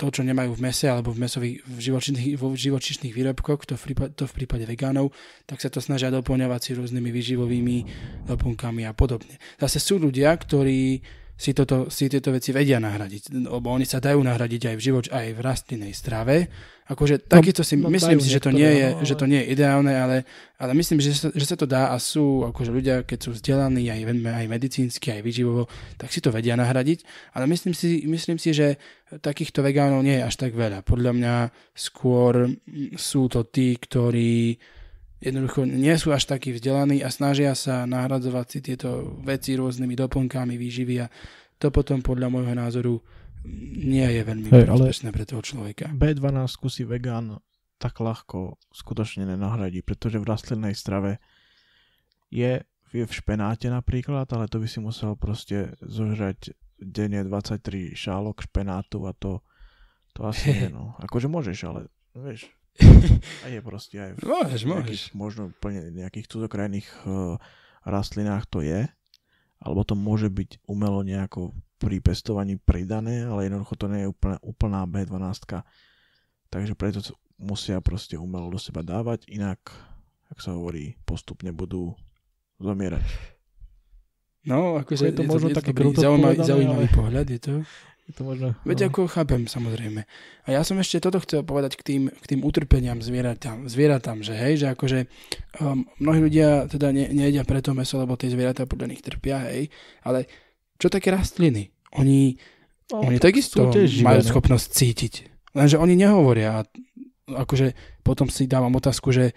to, 0.03 0.11
čo 0.11 0.27
nemajú 0.27 0.59
v 0.59 0.65
mese 0.67 0.91
alebo 0.91 1.15
v 1.15 1.23
mesových 1.23 1.63
v 1.63 1.79
živočišných, 1.79 2.35
vo 2.35 2.51
živočišných 2.59 3.15
výrobkoch, 3.15 3.71
to 3.71 3.79
v, 3.79 3.83
prípade, 3.95 4.19
to 4.19 4.27
v 4.27 4.35
prípade 4.35 4.67
vegánov, 4.67 5.15
tak 5.47 5.63
sa 5.63 5.71
to 5.71 5.79
snažia 5.79 6.11
doplňovať 6.11 6.59
si 6.59 6.71
rôznymi 6.75 7.11
vyživovými 7.15 7.77
doplnkami 8.27 8.83
a 8.83 8.91
podobne. 8.99 9.39
Zase 9.63 9.79
sú 9.79 10.03
ľudia, 10.03 10.35
ktorí 10.35 10.99
si, 11.43 11.51
toto, 11.51 11.91
si 11.91 12.07
tieto 12.07 12.31
veci 12.31 12.55
vedia 12.55 12.79
nahradiť, 12.79 13.35
lebo 13.51 13.75
oni 13.75 13.83
sa 13.83 13.99
dajú 13.99 14.23
nahradiť 14.23 14.71
aj 14.71 14.77
v 14.79 14.85
živoč, 14.87 15.05
aj 15.11 15.27
v 15.35 15.41
rastlinnej 15.43 15.91
strave. 15.91 16.47
Akože 16.87 17.19
no, 17.19 17.27
takisto 17.27 17.67
si 17.67 17.75
no, 17.75 17.91
myslím 17.91 18.23
si, 18.23 18.31
že 18.31 18.39
to, 18.39 18.55
nie 18.55 18.71
je, 18.71 18.89
ale... 18.95 19.03
že 19.03 19.15
to 19.19 19.27
nie 19.27 19.43
je 19.43 19.51
ideálne, 19.51 19.91
ale, 19.91 20.23
ale 20.63 20.73
myslím, 20.79 21.03
že 21.03 21.19
sa, 21.19 21.29
že 21.35 21.47
sa 21.51 21.59
to 21.59 21.67
dá 21.67 21.91
a 21.91 21.99
sú 21.99 22.47
akože 22.47 22.71
ľudia, 22.71 23.03
keď 23.03 23.19
sú 23.27 23.31
vzdelaní 23.35 23.91
aj, 23.91 24.07
aj 24.23 24.47
medicínsky, 24.47 25.19
aj 25.19 25.23
vyživovo, 25.27 25.67
tak 25.99 26.15
si 26.15 26.23
to 26.23 26.31
vedia 26.31 26.55
nahradiť. 26.55 27.03
Ale 27.35 27.51
myslím 27.51 27.75
si, 27.75 28.07
myslím 28.07 28.39
si, 28.39 28.55
že 28.55 28.79
takýchto 29.11 29.67
vegánov 29.67 30.07
nie 30.07 30.23
je 30.23 30.27
až 30.31 30.47
tak 30.47 30.55
veľa. 30.55 30.87
Podľa 30.87 31.13
mňa 31.19 31.35
skôr 31.75 32.55
sú 32.95 33.27
to 33.27 33.43
tí, 33.51 33.75
ktorí 33.75 34.63
jednoducho 35.23 35.65
nie 35.65 35.95
sú 35.95 36.11
až 36.11 36.27
takí 36.27 36.51
vzdelaní 36.51 37.01
a 37.01 37.09
snažia 37.09 37.55
sa 37.55 37.87
nahradzovať 37.87 38.47
si 38.51 38.59
tieto 38.59 39.17
veci 39.23 39.55
rôznymi 39.55 39.95
doplnkami 39.95 40.59
výživy 40.59 40.95
a 40.99 41.07
to 41.63 41.71
potom 41.71 42.03
podľa 42.03 42.29
môjho 42.29 42.55
názoru 42.59 42.95
nie 43.83 44.07
je 44.07 44.23
veľmi 44.23 44.51
hey, 44.51 44.67
prospešné 44.67 45.15
pre 45.15 45.25
toho 45.27 45.43
človeka. 45.43 45.91
B12 45.95 46.47
si 46.71 46.83
vegán 46.83 47.39
tak 47.79 47.99
ľahko 47.99 48.59
skutočne 48.71 49.27
nenahradí, 49.27 49.83
pretože 49.83 50.19
v 50.19 50.27
rastlinnej 50.27 50.75
strave 50.79 51.19
je, 52.31 52.63
je 52.95 53.05
v 53.07 53.13
špenáte 53.13 53.67
napríklad, 53.67 54.31
ale 54.31 54.47
to 54.47 54.63
by 54.63 54.71
si 54.71 54.79
musel 54.79 55.19
proste 55.19 55.75
zožrať 55.83 56.55
denne 56.79 57.27
23 57.27 57.95
šálok 57.95 58.47
špenátu 58.47 59.07
a 59.07 59.15
to, 59.15 59.43
to 60.15 60.27
asi 60.27 60.51
nie, 60.55 60.69
no. 60.71 60.95
Akože 61.03 61.27
môžeš, 61.27 61.59
ale 61.67 61.91
vieš, 62.15 62.47
a 63.45 63.47
je 63.53 63.61
proste 63.61 63.97
aj 64.01 64.11
v 64.17 64.25
môžeš, 64.25 64.63
môžeš. 64.65 65.01
možno 65.13 65.43
úplne 65.53 65.93
nejakých 65.93 66.29
cudzokrajných 66.29 66.89
uh, 67.05 67.37
rastlinách 67.85 68.49
to 68.49 68.65
je, 68.65 68.89
alebo 69.61 69.83
to 69.85 69.95
môže 69.95 70.33
byť 70.33 70.65
umelo 70.67 71.05
nejako 71.05 71.53
pri 71.83 71.99
pestovaní 71.99 72.57
pridané, 72.57 73.27
ale 73.27 73.51
jednoducho 73.51 73.75
to 73.75 73.87
nie 73.91 74.07
je 74.07 74.09
úplne, 74.09 74.39
úplná 74.41 74.87
B12. 74.87 75.67
Takže 76.47 76.73
preto 76.79 77.03
musia 77.43 77.83
proste 77.83 78.15
umelo 78.15 78.47
do 78.49 78.59
seba 78.63 78.87
dávať, 78.87 79.27
inak, 79.27 79.59
ak 80.31 80.39
sa 80.39 80.55
hovorí, 80.55 80.95
postupne 81.03 81.51
budú 81.51 81.99
zomierať. 82.63 83.03
No, 84.43 84.79
akože 84.79 85.11
je 85.11 85.15
to, 85.15 85.23
je 85.23 85.31
možno 85.31 85.49
to 85.55 85.59
taký 85.63 85.71
zaujímavý, 85.75 86.43
zaujímavý 86.43 86.87
ale... 86.91 86.97
pohľad, 86.99 87.27
je 87.31 87.41
to. 87.43 87.55
Je 88.11 88.13
to 88.19 88.27
možno, 88.27 88.59
Veď 88.67 88.79
no. 88.83 88.87
ako 88.91 89.01
chápem, 89.07 89.47
samozrejme. 89.47 90.03
A 90.43 90.49
ja 90.51 90.67
som 90.67 90.75
ešte 90.83 90.99
toto 90.99 91.23
chcel 91.23 91.47
povedať 91.47 91.79
k 91.79 91.83
tým, 91.87 92.03
k 92.11 92.25
tým 92.35 92.41
utrpeniam 92.43 92.99
zvieratám, 92.99 93.71
zvieratám, 93.71 94.27
že 94.27 94.35
hej, 94.35 94.59
že 94.59 94.67
akože 94.75 94.99
um, 95.63 95.87
mnohí 96.03 96.19
ľudia 96.19 96.67
teda 96.67 96.91
ne, 96.91 97.07
nejedia 97.15 97.47
preto 97.47 97.71
meso, 97.79 98.03
lebo 98.03 98.19
tie 98.19 98.27
zvieratá 98.27 98.67
podľa 98.67 98.91
nich 98.91 99.07
trpia, 99.07 99.47
hej, 99.47 99.71
ale 100.03 100.27
čo 100.83 100.91
také 100.91 101.15
rastliny? 101.15 101.71
Oni, 101.95 102.35
no, 102.91 103.07
oni 103.07 103.23
takisto 103.23 103.71
majú 103.71 103.87
živé, 103.87 104.19
schopnosť 104.19 104.67
cítiť. 104.75 105.15
Lenže 105.55 105.79
oni 105.79 105.95
nehovoria. 105.95 106.67
Akože 107.31 108.03
potom 108.03 108.27
si 108.27 108.51
dávam 108.51 108.75
otázku, 108.75 109.15
že 109.15 109.31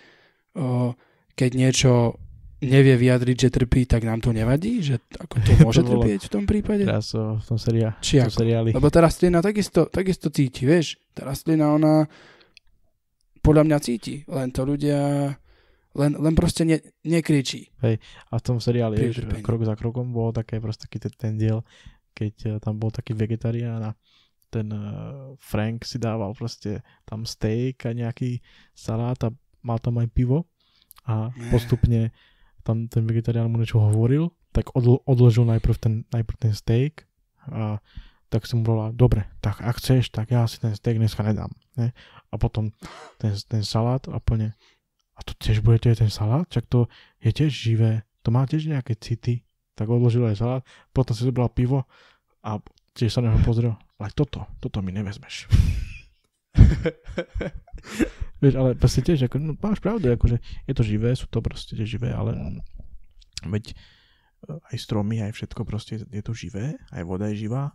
o, 0.58 0.98
keď 1.38 1.50
niečo 1.54 2.18
nevie 2.64 2.96
vyjadriť, 2.96 3.38
že 3.48 3.50
trpí, 3.52 3.84
tak 3.84 4.08
nám 4.08 4.24
to 4.24 4.32
nevadí? 4.32 4.80
Že 4.80 5.02
ako 5.20 5.36
to 5.44 5.52
môže 5.68 5.82
to 5.84 5.92
trpieť 6.00 6.22
v 6.28 6.32
tom 6.32 6.44
prípade? 6.48 6.84
Teraz 6.88 7.12
v 7.12 7.44
tom, 7.44 7.60
seria, 7.60 7.98
Či 8.00 8.24
v 8.24 8.32
tom 8.32 8.36
seriáli. 8.46 8.70
Lebo 8.72 8.88
tá 8.88 9.04
rastlina 9.04 9.44
takisto, 9.44 9.92
takisto 9.92 10.32
cíti, 10.32 10.64
vieš? 10.64 10.96
Tá 11.12 11.28
rastlina, 11.28 11.72
ona 11.76 12.08
podľa 13.44 13.64
mňa 13.68 13.78
cíti, 13.84 14.26
len 14.26 14.50
to 14.50 14.66
ľudia 14.66 15.30
len, 15.96 16.12
len 16.20 16.34
proste 16.36 16.68
ne, 16.68 16.78
nekričí. 17.08 17.72
Hej, 17.80 18.04
a 18.04 18.34
v 18.36 18.44
tom 18.44 18.58
seriáli, 18.60 19.00
vieš, 19.00 19.24
krok 19.40 19.64
za 19.64 19.80
krokom 19.80 20.12
bol 20.12 20.36
také 20.36 20.60
proste 20.60 20.92
taký 20.92 21.08
ten, 21.08 21.14
ten 21.16 21.34
diel, 21.40 21.64
keď 22.12 22.34
uh, 22.48 22.52
tam 22.60 22.76
bol 22.80 22.92
taký 22.92 23.16
vegetarián 23.16 23.80
a 23.80 23.92
ten 24.52 24.68
uh, 24.72 25.36
Frank 25.40 25.88
si 25.88 25.96
dával 26.00 26.36
proste 26.36 26.84
tam 27.08 27.24
steak 27.24 27.88
a 27.88 27.96
nejaký 27.96 28.44
salát 28.76 29.20
a 29.24 29.32
mal 29.64 29.80
tam 29.80 30.00
aj 30.04 30.08
pivo 30.12 30.48
a 31.08 31.32
postupne 31.50 32.12
tam 32.66 32.90
ten 32.90 33.06
vegetarián 33.06 33.46
mu 33.54 33.62
niečo 33.62 33.78
hovoril, 33.78 34.34
tak 34.50 34.74
odl- 34.74 35.06
odložil 35.06 35.46
najprv 35.46 35.76
ten, 35.78 35.94
najprv 36.10 36.38
ten 36.42 36.54
steak 36.58 37.06
a 37.46 37.78
tak 38.34 38.50
som 38.50 38.66
povedal, 38.66 38.98
dobre, 38.98 39.30
tak 39.38 39.62
ak 39.62 39.78
chceš, 39.78 40.10
tak 40.10 40.34
ja 40.34 40.50
si 40.50 40.58
ten 40.58 40.74
steak 40.74 40.98
dneska 40.98 41.22
nedám. 41.22 41.54
Ne? 41.78 41.94
A 42.34 42.36
potom 42.42 42.74
ten, 43.22 43.38
ten 43.46 43.62
salát 43.62 44.02
a 44.10 44.18
plne, 44.18 44.58
a 45.16 45.20
to 45.22 45.38
tiež 45.38 45.62
budete 45.62 45.94
ten 45.96 46.10
salát? 46.10 46.50
Čak 46.50 46.66
to 46.66 46.90
je 47.22 47.30
tiež 47.32 47.54
živé, 47.54 48.04
to 48.26 48.34
má 48.34 48.50
tiež 48.50 48.66
nejaké 48.66 48.98
city. 48.98 49.46
Tak 49.78 49.86
odložil 49.88 50.26
aj 50.26 50.42
salát, 50.42 50.64
potom 50.90 51.14
si 51.14 51.22
zobral 51.22 51.54
pivo 51.54 51.86
a 52.42 52.58
tiež 52.98 53.14
sa 53.14 53.22
na 53.22 53.32
neho 53.32 53.46
pozrel, 53.46 53.78
ale 54.02 54.10
toto, 54.12 54.50
toto 54.58 54.82
mi 54.82 54.90
nevezmeš. 54.90 55.46
Vieš, 58.44 58.54
ale 58.60 58.70
proste 58.76 59.00
tiež, 59.00 59.32
ako, 59.32 59.36
no, 59.40 59.54
máš 59.56 59.80
pravdu, 59.80 60.12
akože 60.12 60.38
je 60.68 60.74
to 60.76 60.84
živé, 60.84 61.16
sú 61.16 61.32
to 61.32 61.40
proste 61.40 61.72
živé, 61.88 62.12
ale 62.12 62.60
veď 63.48 63.72
e, 63.72 63.76
aj 64.60 64.76
stromy, 64.76 65.24
aj 65.24 65.32
všetko 65.32 65.62
proste 65.64 66.04
je 66.04 66.24
to 66.24 66.36
živé, 66.36 66.76
aj 66.92 67.04
voda 67.08 67.32
je 67.32 67.48
živá. 67.48 67.72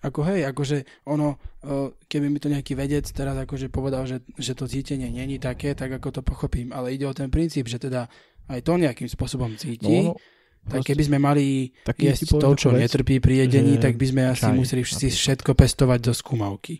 Ako 0.00 0.24
hej, 0.24 0.46
akože 0.48 1.04
ono, 1.10 1.36
e, 1.60 1.92
keby 2.06 2.26
mi 2.30 2.38
to 2.38 2.48
nejaký 2.48 2.78
vedec 2.78 3.04
teraz 3.10 3.34
akože 3.34 3.68
povedal, 3.68 4.06
že, 4.06 4.22
že 4.38 4.54
to 4.54 4.70
cítenie 4.70 5.10
není 5.10 5.42
také, 5.42 5.74
tak 5.74 5.90
ako 5.90 6.08
to 6.08 6.22
pochopím, 6.22 6.70
ale 6.70 6.94
ide 6.94 7.04
o 7.04 7.12
ten 7.12 7.28
princíp, 7.28 7.66
že 7.66 7.82
teda 7.82 8.06
aj 8.46 8.62
to 8.62 8.78
nejakým 8.78 9.10
spôsobom 9.10 9.58
cíti, 9.58 10.06
no, 10.06 10.14
no, 10.14 10.70
tak 10.70 10.86
keby 10.86 11.02
sme 11.02 11.18
mali 11.18 11.74
jesť 11.98 12.38
to, 12.38 12.50
čo 12.54 12.68
vec, 12.70 12.86
netrpí 12.86 13.18
pri 13.18 13.46
jedení, 13.46 13.76
tak 13.82 13.98
by 13.98 14.06
sme 14.06 14.22
asi 14.30 14.48
čaj, 14.48 14.54
museli 14.54 14.82
všetko 14.86 15.50
pestovať 15.52 15.98
zo 16.08 16.14
skúmavky 16.14 16.78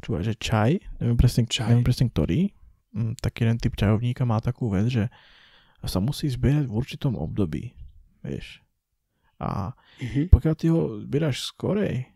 počúvaj, 0.00 0.22
že 0.26 0.34
čaj, 0.36 0.70
neviem 1.00 1.18
presne, 1.18 1.42
čaj. 1.48 1.68
Neviem 1.72 1.86
presne 1.86 2.06
ktorý, 2.12 2.40
mm, 2.94 3.12
taký 3.20 3.48
jeden 3.48 3.58
typ 3.58 3.74
čajovníka 3.74 4.22
má 4.28 4.38
takú 4.40 4.68
vec, 4.72 4.88
že 4.88 5.08
sa 5.86 6.02
musí 6.02 6.26
zbierať 6.26 6.66
v 6.66 6.76
určitom 6.76 7.14
období, 7.14 7.72
vieš. 8.26 8.64
A 9.36 9.76
mm-hmm. 10.00 10.32
pokiaľ 10.32 10.54
ty 10.56 10.66
ho 10.72 10.98
zbieraš 11.04 11.46
skorej, 11.46 12.08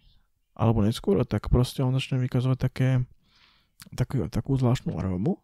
alebo 0.56 0.84
neskôr, 0.84 1.20
tak 1.24 1.48
proste 1.48 1.80
on 1.80 1.94
začne 1.96 2.20
vykazovať 2.20 2.58
také, 2.58 2.88
takú, 3.96 4.26
takú 4.28 4.56
zvláštnu 4.56 4.96
arómu 4.96 5.40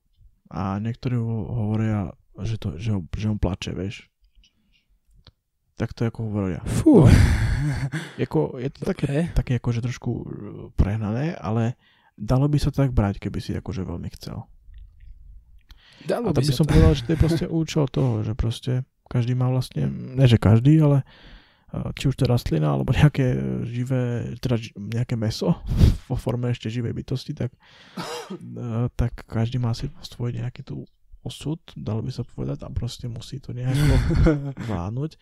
a 0.52 0.76
niektorí 0.76 1.16
hovoria, 1.20 2.12
že, 2.42 2.60
to, 2.60 2.76
že, 2.76 2.92
ho, 2.96 3.00
že 3.16 3.32
on 3.32 3.40
plače, 3.40 3.72
vieš. 3.72 4.08
Tak 5.76 5.92
to 5.92 6.08
ako 6.08 6.32
hovoria. 6.32 6.60
Fú. 6.64 7.04
No, 7.04 7.12
jako, 8.22 8.56
je 8.56 8.70
to 8.72 8.80
také, 8.84 9.08
okay. 9.08 9.22
také 9.36 9.52
akože 9.60 9.84
trošku 9.84 10.24
prehnané, 10.76 11.36
ale 11.36 11.76
dalo 12.16 12.48
by 12.48 12.58
sa 12.58 12.72
tak 12.72 12.90
brať, 12.96 13.20
keby 13.20 13.38
si 13.38 13.52
akože 13.54 13.84
veľmi 13.84 14.08
chcel. 14.16 14.48
Dalo 16.08 16.30
a 16.30 16.32
by, 16.32 16.42
by 16.42 16.52
som 16.52 16.66
to. 16.66 16.72
povedal, 16.72 16.92
že 16.96 17.02
to 17.04 17.12
je 17.12 17.20
proste 17.20 17.46
účel 17.46 17.84
toho, 17.88 18.24
že 18.24 18.32
proste 18.32 18.72
každý 19.06 19.38
má 19.38 19.52
vlastne, 19.52 19.86
ne 19.88 20.26
že 20.26 20.40
každý, 20.40 20.82
ale 20.82 21.06
či 21.98 22.08
už 22.08 22.16
to 22.16 22.30
rastlina 22.30 22.72
alebo 22.72 22.94
nejaké 22.94 23.36
živé, 23.66 24.32
teda 24.38 24.56
nejaké 24.78 25.18
meso 25.18 25.60
vo 26.10 26.16
forme 26.16 26.54
ešte 26.54 26.72
živej 26.72 26.94
bytosti, 26.94 27.36
tak, 27.36 27.52
tak 28.96 29.12
každý 29.26 29.60
má 29.60 29.74
si 29.74 29.90
svoj 30.00 30.32
nejaký 30.38 30.62
tu 30.62 30.86
osud, 31.26 31.58
dalo 31.74 32.06
by 32.06 32.12
sa 32.14 32.22
povedať, 32.22 32.62
a 32.62 32.70
proste 32.70 33.10
musí 33.10 33.42
to 33.42 33.50
nejako 33.50 33.94
vládnuť. 34.70 35.18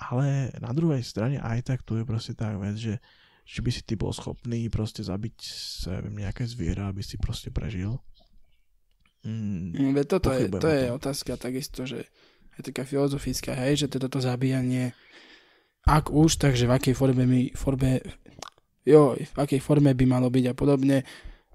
Ale 0.00 0.54
na 0.62 0.72
druhej 0.72 1.04
strane 1.04 1.42
aj 1.42 1.74
tak 1.74 1.78
tu 1.84 1.98
je 1.98 2.06
proste 2.06 2.32
tá 2.32 2.54
vec, 2.56 2.78
že 2.78 3.02
či 3.50 3.66
by 3.66 3.70
si 3.74 3.82
ty 3.82 3.98
bol 3.98 4.14
schopný 4.14 4.70
proste 4.70 5.02
zabiť 5.02 5.36
sa, 5.82 5.98
neviem, 5.98 6.22
nejaké 6.22 6.46
zviera, 6.46 6.86
aby 6.86 7.02
si 7.02 7.18
proste 7.18 7.50
prežil. 7.50 7.98
Mm, 9.26 9.90
Ve 9.90 10.06
toto 10.06 10.30
je, 10.30 10.46
to 10.46 10.70
je 10.70 10.86
otázka 10.94 11.34
takisto, 11.34 11.82
že 11.82 12.06
je 12.54 12.60
taká 12.62 12.86
filozofická, 12.86 13.58
hej, 13.58 13.84
že 13.84 13.86
toto 13.90 14.06
to 14.06 14.22
zabíjanie, 14.22 14.94
ak 15.82 16.14
už, 16.14 16.38
takže 16.38 16.70
v 16.70 16.72
akej 16.78 16.94
forme 16.94 17.26
mi, 17.26 17.50
forme, 17.58 17.98
jo, 18.86 19.18
v 19.18 19.36
akej 19.42 19.58
forme 19.58 19.98
by 19.98 20.04
malo 20.06 20.30
byť 20.30 20.44
a 20.46 20.54
podobne. 20.54 21.02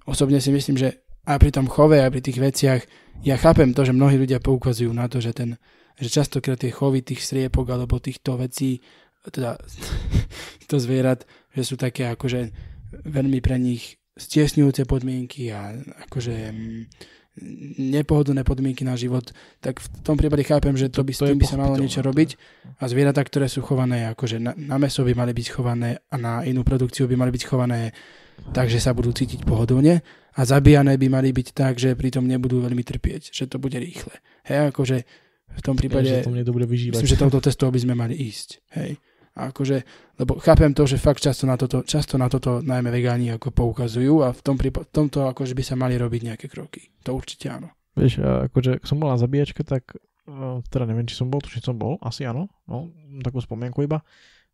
Osobne 0.03 0.43
si 0.43 0.51
myslím, 0.51 0.75
že 0.75 1.07
aj 1.25 1.37
pri 1.39 1.51
tom 1.55 1.65
chove, 1.71 1.97
aj 1.97 2.11
pri 2.11 2.21
tých 2.21 2.37
veciach, 2.43 2.81
ja 3.23 3.39
chápem 3.39 3.71
to, 3.71 3.87
že 3.87 3.95
mnohí 3.95 4.19
ľudia 4.19 4.43
poukazujú 4.43 4.91
na 4.91 5.07
to, 5.07 5.23
že 5.23 5.31
ten, 5.31 5.55
že 5.95 6.11
častokrát 6.11 6.59
tie 6.59 6.75
chovy 6.75 7.01
tých 7.01 7.23
striepok 7.23 7.71
alebo 7.71 8.03
týchto 8.03 8.35
vecí, 8.35 8.83
teda 9.25 9.57
to 10.69 10.77
zvierat, 10.77 11.25
že 11.55 11.63
sú 11.63 11.79
také 11.79 12.11
akože 12.11 12.51
veľmi 13.07 13.39
pre 13.39 13.55
nich 13.55 13.97
stiesňujúce 14.15 14.87
podmienky 14.87 15.51
a 15.51 15.75
akože 16.07 16.35
mm, 16.51 16.81
nepohodlné 17.91 18.47
podmienky 18.47 18.87
na 18.87 18.95
život, 18.95 19.27
tak 19.59 19.83
v 19.83 19.87
tom 20.07 20.15
prípade 20.15 20.47
chápem, 20.47 20.71
že 20.79 20.87
to 20.87 21.03
by, 21.03 21.11
s 21.11 21.19
To- 21.19 21.27
je 21.27 21.35
tým 21.35 21.41
by 21.43 21.47
sa 21.47 21.59
malo 21.59 21.75
niečo 21.75 21.99
robiť 21.99 22.39
a 22.79 22.87
zvieratá, 22.87 23.19
ktoré 23.27 23.51
sú 23.51 23.59
chované 23.59 24.07
akože 24.15 24.39
na, 24.39 24.55
na 24.55 24.79
meso 24.79 25.03
by 25.03 25.11
mali 25.11 25.35
byť 25.35 25.47
chované 25.51 25.99
a 26.07 26.15
na 26.15 26.47
inú 26.47 26.63
produkciu 26.63 27.11
by 27.11 27.19
mali 27.19 27.35
byť 27.35 27.43
chované 27.43 27.91
tak, 28.55 28.71
že 28.71 28.79
sa 28.79 28.95
budú 28.95 29.11
cítiť 29.11 29.43
pohodlne 29.43 29.99
a 30.35 30.41
zabíjané 30.43 30.95
by 30.95 31.07
mali 31.11 31.35
byť 31.35 31.47
tak, 31.51 31.75
že 31.75 31.95
pritom 31.95 32.23
nebudú 32.23 32.63
veľmi 32.63 32.83
trpieť, 32.83 33.35
že 33.35 33.51
to 33.51 33.59
bude 33.59 33.75
rýchle. 33.75 34.15
Hej, 34.47 34.71
akože 34.71 34.97
v 35.55 35.61
tom 35.63 35.75
prípade... 35.75 36.07
že 36.07 36.27
to 36.27 36.31
mne 36.31 36.43
to 36.43 36.55
bude 36.55 36.67
vyžívať. 36.67 36.99
Myslím, 36.99 37.13
že 37.15 37.19
touto 37.19 37.39
cestou 37.43 37.71
by 37.71 37.79
sme 37.79 37.95
mali 37.95 38.15
ísť. 38.15 38.59
Hej. 38.75 38.99
A 39.35 39.51
akože, 39.51 39.83
lebo 40.15 40.39
chápem 40.39 40.71
to, 40.71 40.87
že 40.87 40.95
fakt 40.95 41.19
často 41.19 41.43
na 41.43 41.59
toto, 41.59 41.83
často 41.83 42.15
na 42.15 42.31
toto 42.31 42.63
najmä 42.63 42.87
vegáni 42.87 43.35
ako 43.35 43.51
poukazujú 43.51 44.23
a 44.23 44.31
v, 44.31 44.39
tom 44.39 44.55
prípa- 44.55 44.87
v 44.87 44.91
tomto 44.95 45.27
akože 45.27 45.51
by 45.51 45.63
sa 45.63 45.75
mali 45.75 45.99
robiť 45.99 46.21
nejaké 46.31 46.47
kroky. 46.47 46.95
To 47.03 47.19
určite 47.19 47.51
áno. 47.51 47.75
Vieš, 47.99 48.23
akože 48.23 48.79
ak 48.79 48.87
som 48.87 48.99
bol 48.99 49.11
na 49.11 49.19
zabíjačke, 49.19 49.67
tak 49.67 49.99
uh, 50.27 50.63
teda 50.71 50.87
neviem, 50.87 51.03
či 51.03 51.19
som 51.19 51.27
bol, 51.27 51.43
tuším 51.43 51.63
som 51.63 51.75
bol, 51.75 51.99
asi 51.99 52.23
áno, 52.23 52.47
no, 52.67 52.95
takú 53.19 53.43
spomienku 53.43 53.83
iba. 53.83 54.07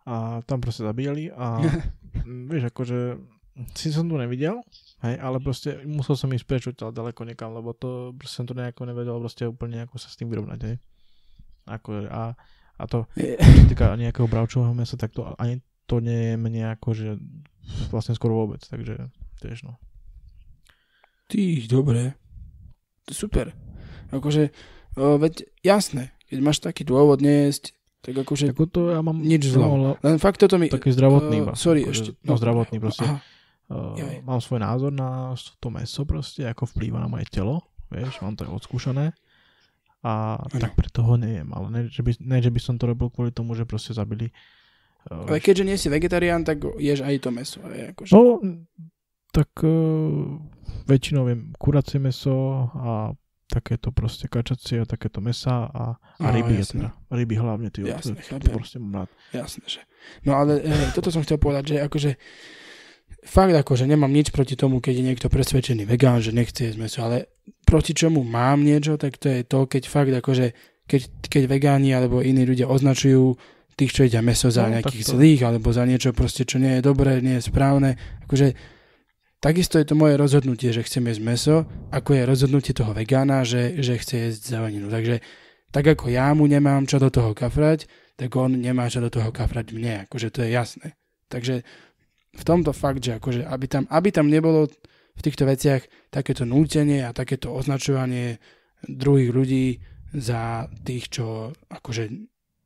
A 0.09 0.41
tam 0.49 0.57
proste 0.57 0.81
zabíjali 0.81 1.29
a 1.29 1.61
vieš, 2.49 2.73
akože 2.73 3.21
si 3.77 3.93
som 3.93 4.07
tu 4.09 4.17
nevidel, 4.17 4.63
hej, 5.05 5.15
ale 5.21 5.37
proste 5.43 5.83
musel 5.85 6.17
som 6.17 6.31
ísť 6.31 6.45
preč 6.47 6.63
odtiaľ 6.71 6.89
ďaleko 6.95 7.21
niekam, 7.27 7.53
lebo 7.53 7.75
to 7.75 8.15
proste 8.17 8.41
som 8.41 8.45
to 8.47 8.57
nejako 8.57 8.87
nevedel 8.87 9.19
proste 9.19 9.45
úplne 9.45 9.85
ako 9.85 10.01
sa 10.01 10.09
s 10.09 10.17
tým 10.17 10.31
vyrovnať, 10.31 10.59
hej. 10.65 10.75
Ako, 11.69 12.09
a, 12.09 12.33
a 12.77 12.83
to, 12.87 13.09
čo 13.15 13.63
týka 13.71 13.95
nejakého 13.95 14.27
bravčového 14.29 14.75
mesa, 14.75 14.95
tak 14.95 15.11
to 15.15 15.27
ani 15.35 15.59
to 15.89 15.99
nie 15.99 16.33
je 16.33 16.35
mne 16.39 16.63
akože 16.79 17.19
vlastne 17.91 18.15
skoro 18.15 18.45
vôbec, 18.45 18.63
takže 18.63 19.11
tiež 19.43 19.67
no. 19.67 19.75
Ty, 21.27 21.67
dobre. 21.67 22.15
Super. 23.07 23.51
Akože, 24.11 24.51
o, 24.99 25.19
veď 25.19 25.47
jasné, 25.63 26.15
keď 26.27 26.37
máš 26.39 26.59
taký 26.63 26.83
dôvod 26.87 27.23
nejesť, 27.23 27.75
tak 28.01 28.17
akože 28.17 28.51
Ako 28.51 28.65
to 28.67 28.81
ja 28.91 28.99
mám 29.03 29.21
nič 29.21 29.51
zlo. 29.51 29.95
len 29.99 30.17
fakt 30.17 30.41
toto 30.41 30.57
mi... 30.57 30.67
taký 30.71 30.89
zdravotný 30.91 31.43
iba. 31.43 31.53
sorry, 31.53 31.85
akože, 31.85 31.91
ešte. 31.91 32.09
No, 32.23 32.35
zdravotný 32.39 32.77
proste. 32.79 33.07
Aha, 33.07 33.19
Uh, 33.71 33.95
mám 34.27 34.43
svoj 34.43 34.59
názor 34.59 34.91
na 34.91 35.31
to 35.63 35.71
meso 35.71 36.03
proste, 36.03 36.43
ako 36.43 36.67
vplýva 36.75 36.99
na 36.99 37.07
moje 37.07 37.23
telo, 37.31 37.63
vieš, 37.87 38.19
mám 38.19 38.35
to 38.35 38.43
odskúšané 38.43 39.15
a 40.01 40.41
Áno. 40.41 40.57
tak 40.57 40.73
preto 40.73 41.01
ho 41.01 41.13
nejem, 41.13 41.45
ale 41.51 41.67
ne 41.69 41.79
že, 41.85 42.01
by, 42.01 42.11
ne, 42.19 42.37
že 42.37 42.49
by 42.49 42.57
som 42.57 42.75
to 42.75 42.85
robil 42.85 43.07
kvôli 43.07 43.29
tomu, 43.29 43.53
že 43.53 43.63
proste 43.63 43.93
zabili 43.93 44.33
uh, 45.07 45.29
ale 45.29 45.37
keďže 45.37 45.63
nie 45.63 45.77
si 45.77 45.87
vegetarián, 45.87 46.41
tak 46.41 46.61
ješ 46.75 47.01
aj 47.01 47.15
to 47.21 47.29
meso. 47.29 47.59
Hej, 47.63 47.93
akože. 47.93 48.11
No, 48.11 48.41
tak 49.29 49.49
uh, 49.61 50.41
väčšinou 50.83 51.25
viem 51.25 51.53
kuracie 51.55 51.97
meso 51.97 52.33
a 52.71 53.13
takéto 53.45 53.91
proste 53.91 54.25
kačacie 54.25 54.79
a 54.79 54.87
takéto 54.87 55.19
mesa 55.19 55.67
a, 55.67 55.83
a 56.17 56.23
No, 56.23 56.31
ryby, 56.31 56.55
jasné. 56.57 56.87
teda. 56.87 56.89
ryby 57.11 57.35
hlavne, 57.35 57.67
ty, 57.67 57.83
Jasné, 57.83 58.15
to, 58.15 58.23
to 58.39 58.47
chápem. 58.47 58.53
proste 58.55 58.77
mám 58.79 58.93
rád. 59.03 59.09
Jasné, 59.35 59.63
že. 59.67 59.81
No 60.23 60.33
ale 60.33 60.63
e, 60.63 60.71
toto 60.95 61.11
som 61.11 61.19
chcel 61.19 61.35
povedať, 61.35 61.75
že 61.75 61.83
akože 61.83 62.11
fakt 63.21 63.53
akože 63.53 63.85
nemám 63.85 64.09
nič 64.09 64.29
proti 64.29 64.57
tomu, 64.57 64.81
keď 64.81 64.93
je 64.97 65.07
niekto 65.07 65.27
presvedčený 65.29 65.85
vegán, 65.85 66.19
že 66.19 66.33
nechce 66.33 66.69
jesť 66.69 66.77
meso, 66.77 66.99
ale 67.01 67.29
proti 67.63 67.93
čomu 67.93 68.25
mám 68.25 68.65
niečo, 68.65 68.97
tak 68.97 69.17
to 69.21 69.29
je 69.29 69.41
to, 69.45 69.65
keď 69.65 69.83
fakt 69.85 70.11
akože 70.11 70.53
keď, 70.89 71.01
keď 71.29 71.43
vegáni 71.47 71.93
alebo 71.93 72.19
iní 72.19 72.43
ľudia 72.43 72.67
označujú 72.67 73.37
tých, 73.79 73.91
čo 73.95 74.03
jedia 74.03 74.19
meso 74.19 74.51
za 74.51 74.67
No, 74.67 74.75
nejakých 74.75 75.05
tak 75.05 75.09
to- 75.09 75.13
zlých 75.15 75.41
alebo 75.41 75.67
za 75.71 75.83
niečo 75.87 76.11
proste, 76.11 76.43
čo 76.43 76.59
nie 76.59 76.77
je 76.77 76.81
dobré, 76.83 77.23
nie 77.23 77.39
je 77.39 77.47
správne, 77.47 77.95
akože 78.27 78.57
takisto 79.39 79.79
je 79.79 79.87
to 79.87 79.95
moje 79.95 80.19
rozhodnutie, 80.19 80.69
že 80.69 80.83
chcem 80.83 81.07
jesť 81.07 81.21
meso, 81.23 81.55
ako 81.89 82.13
je 82.13 82.23
rozhodnutie 82.27 82.73
toho 82.75 82.91
vegána, 82.91 83.41
že, 83.47 83.79
že 83.79 83.97
chce 83.97 84.15
jesť 84.29 84.41
zeleninu. 84.53 84.91
Takže 84.91 85.23
tak 85.71 85.87
ako 85.87 86.11
ja 86.11 86.29
mu 86.35 86.45
nemám 86.45 86.83
čo 86.85 86.99
do 86.99 87.07
toho 87.07 87.31
kafrať, 87.31 87.87
tak 88.19 88.29
on 88.35 88.53
nemá 88.53 88.91
čo 88.91 88.99
do 88.99 89.07
toho 89.09 89.31
kafrať 89.31 89.71
mne, 89.71 90.05
akože 90.05 90.27
to 90.29 90.43
je 90.43 90.49
jasné. 90.51 90.87
Takže 91.31 91.63
v 92.31 92.43
tomto 92.47 92.71
fakt, 92.71 93.03
že 93.03 93.19
akože 93.19 93.43
aby 93.43 93.65
tam, 93.67 93.83
aby 93.91 94.09
tam 94.11 94.31
nebolo 94.31 94.71
v 95.11 95.21
týchto 95.21 95.43
veciach 95.43 96.11
takéto 96.11 96.47
nútenie 96.47 97.03
a 97.03 97.11
takéto 97.11 97.51
označovanie 97.51 98.39
druhých 98.87 99.31
ľudí 99.35 99.67
za 100.15 100.67
tých, 100.83 101.11
čo 101.11 101.51
akože 101.71 102.03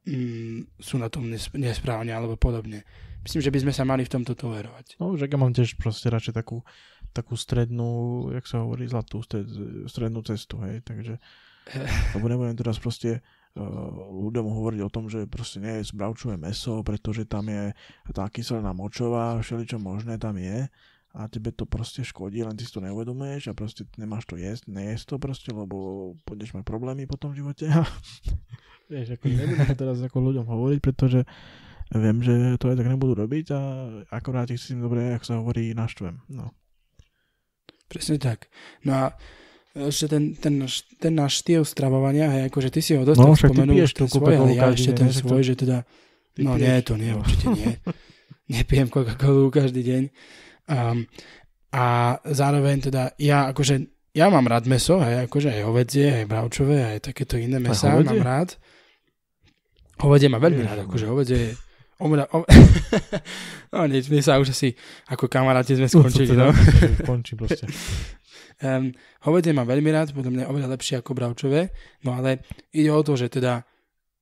mm, 0.05 0.77
sú 0.77 0.95
na 1.01 1.09
tom 1.09 1.29
nes- 1.29 1.51
nesprávne 1.53 2.13
alebo 2.13 2.37
podobne. 2.37 2.85
Myslím, 3.25 3.41
že 3.41 3.53
by 3.53 3.59
sme 3.65 3.73
sa 3.73 3.83
mali 3.89 4.05
v 4.05 4.13
tomto 4.13 4.37
tolerovať. 4.37 5.01
No, 5.01 5.17
že 5.17 5.25
ja 5.25 5.37
mám 5.37 5.49
tiež 5.49 5.81
proste 5.81 6.13
radšej 6.13 6.37
takú, 6.37 6.61
takú 7.09 7.33
strednú, 7.33 8.29
jak 8.29 8.45
sa 8.45 8.61
hovorí, 8.61 8.85
zlatú 8.85 9.25
stred, 9.25 9.49
strednú 9.89 10.21
cestu, 10.21 10.61
hej, 10.61 10.85
takže 10.85 11.17
lebo 12.13 12.25
nebudem 12.29 12.53
teraz 12.53 12.77
proste 12.77 13.25
ľuďom 13.55 14.45
hovoriť 14.51 14.79
o 14.83 14.91
tom, 14.91 15.07
že 15.07 15.31
proste 15.31 15.63
nie 15.63 15.79
je 15.79 15.89
zbravčové 15.95 16.35
meso, 16.35 16.83
pretože 16.83 17.23
tam 17.23 17.47
je 17.47 17.71
tá 18.11 18.27
kyselina 18.27 18.75
močová, 18.75 19.39
všeličo 19.39 19.79
možné 19.79 20.19
tam 20.19 20.35
je 20.35 20.67
a 21.15 21.31
tebe 21.31 21.55
to 21.55 21.63
proste 21.63 22.03
škodí, 22.03 22.43
len 22.43 22.59
ty 22.59 22.67
si 22.67 22.75
to 22.75 22.83
neuvedomuješ 22.83 23.47
a 23.47 23.55
proste 23.55 23.87
nemáš 23.95 24.27
to 24.27 24.35
jesť, 24.35 24.67
nejesť 24.67 25.15
to 25.15 25.15
proste, 25.15 25.49
lebo 25.55 26.11
budeš 26.27 26.51
mať 26.51 26.67
problémy 26.67 27.07
potom 27.07 27.31
v 27.31 27.39
živote. 27.39 27.71
Vieš, 28.91 29.15
ako 29.15 29.25
nebudem 29.31 29.67
to 29.71 29.75
teraz 29.79 29.97
ako 30.03 30.17
ľuďom 30.19 30.45
hovoriť, 30.45 30.79
pretože 30.83 31.23
viem, 31.89 32.21
že 32.21 32.59
to 32.61 32.69
aj 32.69 32.77
tak 32.77 32.91
nebudú 32.91 33.17
robiť 33.17 33.45
a 33.53 33.59
akorát 34.13 34.45
ich 34.51 34.61
s 34.61 34.69
tým 34.69 34.85
dobre, 34.85 35.09
ak 35.15 35.25
sa 35.25 35.41
hovorí, 35.41 35.73
naštvem. 35.73 36.21
No. 36.29 36.53
Presne 37.89 38.21
tak. 38.21 38.49
No 38.85 38.93
a 38.93 39.05
ešte 39.75 40.07
ten, 40.07 40.23
ten, 40.33 40.53
náš- 40.57 40.87
ten 40.95 41.11
náš 41.11 41.43
štýl 41.43 41.61
stravovania, 41.61 42.31
hej, 42.31 42.47
akože 42.47 42.71
ty 42.71 42.79
si 42.79 42.95
ho 42.95 43.03
dosť 43.03 43.19
No, 43.19 43.35
spomenul, 43.35 43.75
už 43.77 43.91
ten 43.91 44.07
svoj, 44.07 44.33
ale 44.33 44.51
ja 44.53 44.71
ešte 44.71 44.91
ten 44.95 45.11
svoj, 45.11 45.43
že 45.43 45.53
teda, 45.53 45.83
no 46.39 46.55
piješ? 46.55 46.63
nie, 46.63 46.75
to 46.79 46.93
nie, 46.95 47.11
No. 47.11 47.19
určite 47.19 47.45
nie. 47.51 47.71
Nepijem 48.55 48.87
Coca-Colu 48.87 49.49
každý 49.49 49.81
deň. 49.81 50.03
Um, 50.65 51.03
a 51.69 51.83
zároveň 52.23 52.87
teda, 52.87 53.11
ja 53.17 53.51
akože, 53.51 53.83
ja 54.13 54.31
mám 54.31 54.47
rád 54.47 54.63
meso, 54.65 54.95
hej, 55.01 55.27
akože 55.27 55.51
aj 55.51 55.61
hovedzie, 55.61 56.07
aj 56.13 56.25
bravčové, 56.25 56.77
aj 56.87 57.11
takéto 57.11 57.35
iné 57.35 57.59
hovedzie? 57.59 57.91
mám 57.91 58.23
rád. 58.23 58.49
Hovedie 59.97 60.27
mám 60.27 60.39
veľmi 60.39 60.61
Ježiš, 60.61 60.69
rád, 60.71 60.79
no. 60.79 60.85
akože 60.87 61.05
hovedie 61.05 61.39
je 61.41 61.51
Omra, 61.95 62.27
om... 62.29 62.43
no 63.71 63.87
nič, 63.87 64.11
my 64.11 64.19
sa 64.19 64.35
už 64.35 64.51
asi 64.51 64.75
ako 65.07 65.31
kamaráti 65.31 65.79
sme 65.79 65.87
skončili, 65.87 66.35
no. 66.35 66.51
Končí 67.07 67.39
proste. 67.39 67.71
Um, 68.63 68.95
hovedie 69.27 69.51
mám 69.51 69.67
veľmi 69.67 69.91
rád, 69.91 70.15
podľa 70.15 70.31
mňa 70.31 70.45
oveľa 70.47 70.79
lepšie 70.79 71.03
ako 71.03 71.11
bravčové, 71.11 71.75
no 72.07 72.15
ale 72.15 72.43
ide 72.71 72.87
o 72.87 73.03
to, 73.03 73.19
že 73.19 73.27
teda 73.27 73.67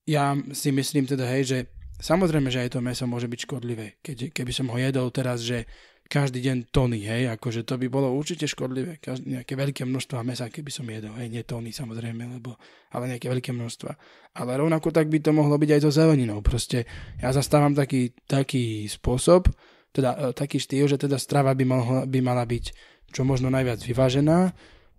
ja 0.10 0.34
si 0.52 0.74
myslím 0.74 1.06
teda, 1.06 1.30
hej, 1.30 1.44
že 1.46 1.58
samozrejme, 2.02 2.50
že 2.50 2.66
aj 2.66 2.76
to 2.76 2.80
meso 2.82 3.06
môže 3.06 3.30
byť 3.30 3.40
škodlivé. 3.46 4.02
Keď, 4.02 4.34
keby 4.36 4.52
som 4.52 4.68
ho 4.74 4.78
jedol 4.82 5.08
teraz, 5.14 5.46
že 5.46 5.70
každý 6.12 6.44
deň 6.44 6.58
tony, 6.70 7.00
hej, 7.08 7.32
akože 7.32 7.64
to 7.64 7.80
by 7.80 7.88
bolo 7.88 8.12
určite 8.12 8.44
škodlivé. 8.46 9.00
Každý, 9.00 9.40
nejaké 9.40 9.56
veľké 9.56 9.82
množstva 9.88 10.22
mesa, 10.28 10.52
keby 10.52 10.70
som 10.70 10.86
jedol, 10.86 11.16
hej, 11.16 11.32
nie 11.32 11.42
tony 11.48 11.72
samozrejme, 11.72 12.38
lebo, 12.38 12.60
ale 12.92 13.16
nejaké 13.16 13.32
veľké 13.32 13.56
množstva. 13.56 13.92
Ale 14.38 14.52
rovnako 14.60 14.92
tak 14.92 15.08
by 15.08 15.24
to 15.24 15.32
mohlo 15.32 15.56
byť 15.56 15.70
aj 15.80 15.82
so 15.88 15.92
zeleninou. 15.94 16.44
Proste 16.44 16.84
ja 17.24 17.32
zastávam 17.32 17.72
taký, 17.72 18.12
taký 18.28 18.86
spôsob, 18.92 19.48
teda 19.94 20.10
e, 20.12 20.18
taký 20.34 20.58
štýl, 20.58 20.90
že 20.90 20.98
teda 20.98 21.22
strava 21.22 21.54
by, 21.54 21.64
mohla, 21.64 22.02
by 22.10 22.20
mala 22.20 22.44
byť 22.44 22.66
čo 23.14 23.22
možno 23.22 23.54
najviac 23.54 23.78
vyvážená. 23.80 24.52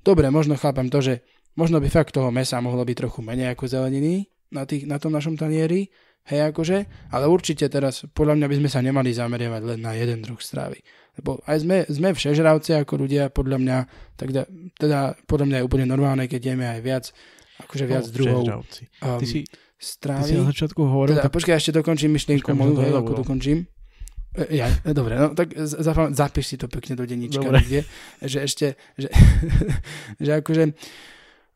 Dobre, 0.07 0.31
možno 0.31 0.55
chápem 0.55 0.87
to, 0.87 1.03
že 1.03 1.15
možno 1.59 1.83
by 1.83 1.91
fakt 1.91 2.15
toho 2.15 2.31
mesa 2.31 2.63
mohlo 2.63 2.87
byť 2.87 2.97
trochu 2.97 3.21
menej 3.21 3.53
ako 3.53 3.67
zeleniny 3.67 4.31
na, 4.55 4.63
tých, 4.65 4.87
na 4.87 5.03
tom 5.03 5.11
našom 5.11 5.35
tanieri, 5.35 5.91
hej 6.31 6.41
akože, 6.55 7.11
ale 7.11 7.25
určite 7.27 7.67
teraz 7.67 8.07
podľa 8.15 8.39
mňa 8.39 8.47
by 8.49 8.57
sme 8.63 8.69
sa 8.71 8.81
nemali 8.81 9.11
zameriavať 9.11 9.63
len 9.75 9.81
na 9.83 9.93
jeden 9.99 10.23
druh 10.23 10.39
stravy. 10.39 10.79
Lebo 11.21 11.43
aj 11.47 11.57
sme, 11.63 11.79
sme 11.91 12.11
všežravci 12.15 12.75
ako 12.81 13.07
ľudia, 13.07 13.31
podľa 13.31 13.59
mňa, 13.61 13.77
tak 14.19 14.29
da, 14.35 14.43
teda 14.79 15.19
podľa 15.27 15.47
mňa 15.47 15.57
je 15.61 15.67
úplne 15.67 15.87
normálne, 15.87 16.25
keď 16.27 16.55
jeme 16.55 16.67
aj 16.67 16.81
viac, 16.81 17.05
akože 17.61 17.85
viac 17.87 18.05
No, 18.09 18.15
druhov 18.15 18.43
um, 18.51 19.21
Ty 19.21 19.27
si, 19.27 19.47
ty 19.47 19.59
strávy. 19.79 20.31
si 20.31 20.35
na 20.39 20.49
začiatku 20.51 20.81
hovoril, 20.81 21.19
Teda, 21.19 21.29
tak 21.29 21.35
počkaj, 21.35 21.55
ešte 21.61 21.73
dokončím 21.77 22.11
myšlienku 22.15 22.51
moju, 22.51 22.75
hej, 22.83 22.93
ako 22.99 23.13
dokončím. 23.23 23.67
E, 24.35 24.57
Ja, 24.59 24.66
e, 24.83 24.90
dobre, 24.90 25.14
no 25.14 25.31
tak 25.35 25.55
zapíš 26.11 26.47
si 26.47 26.57
to 26.59 26.66
pekne 26.66 26.99
do 26.99 27.07
denníčka, 27.07 27.42
Dobre. 27.42 27.62
kde, 27.62 27.81
že 28.23 28.38
ešte, 28.42 28.66
že, 28.99 29.09
že 30.25 30.31
akože 30.42 30.64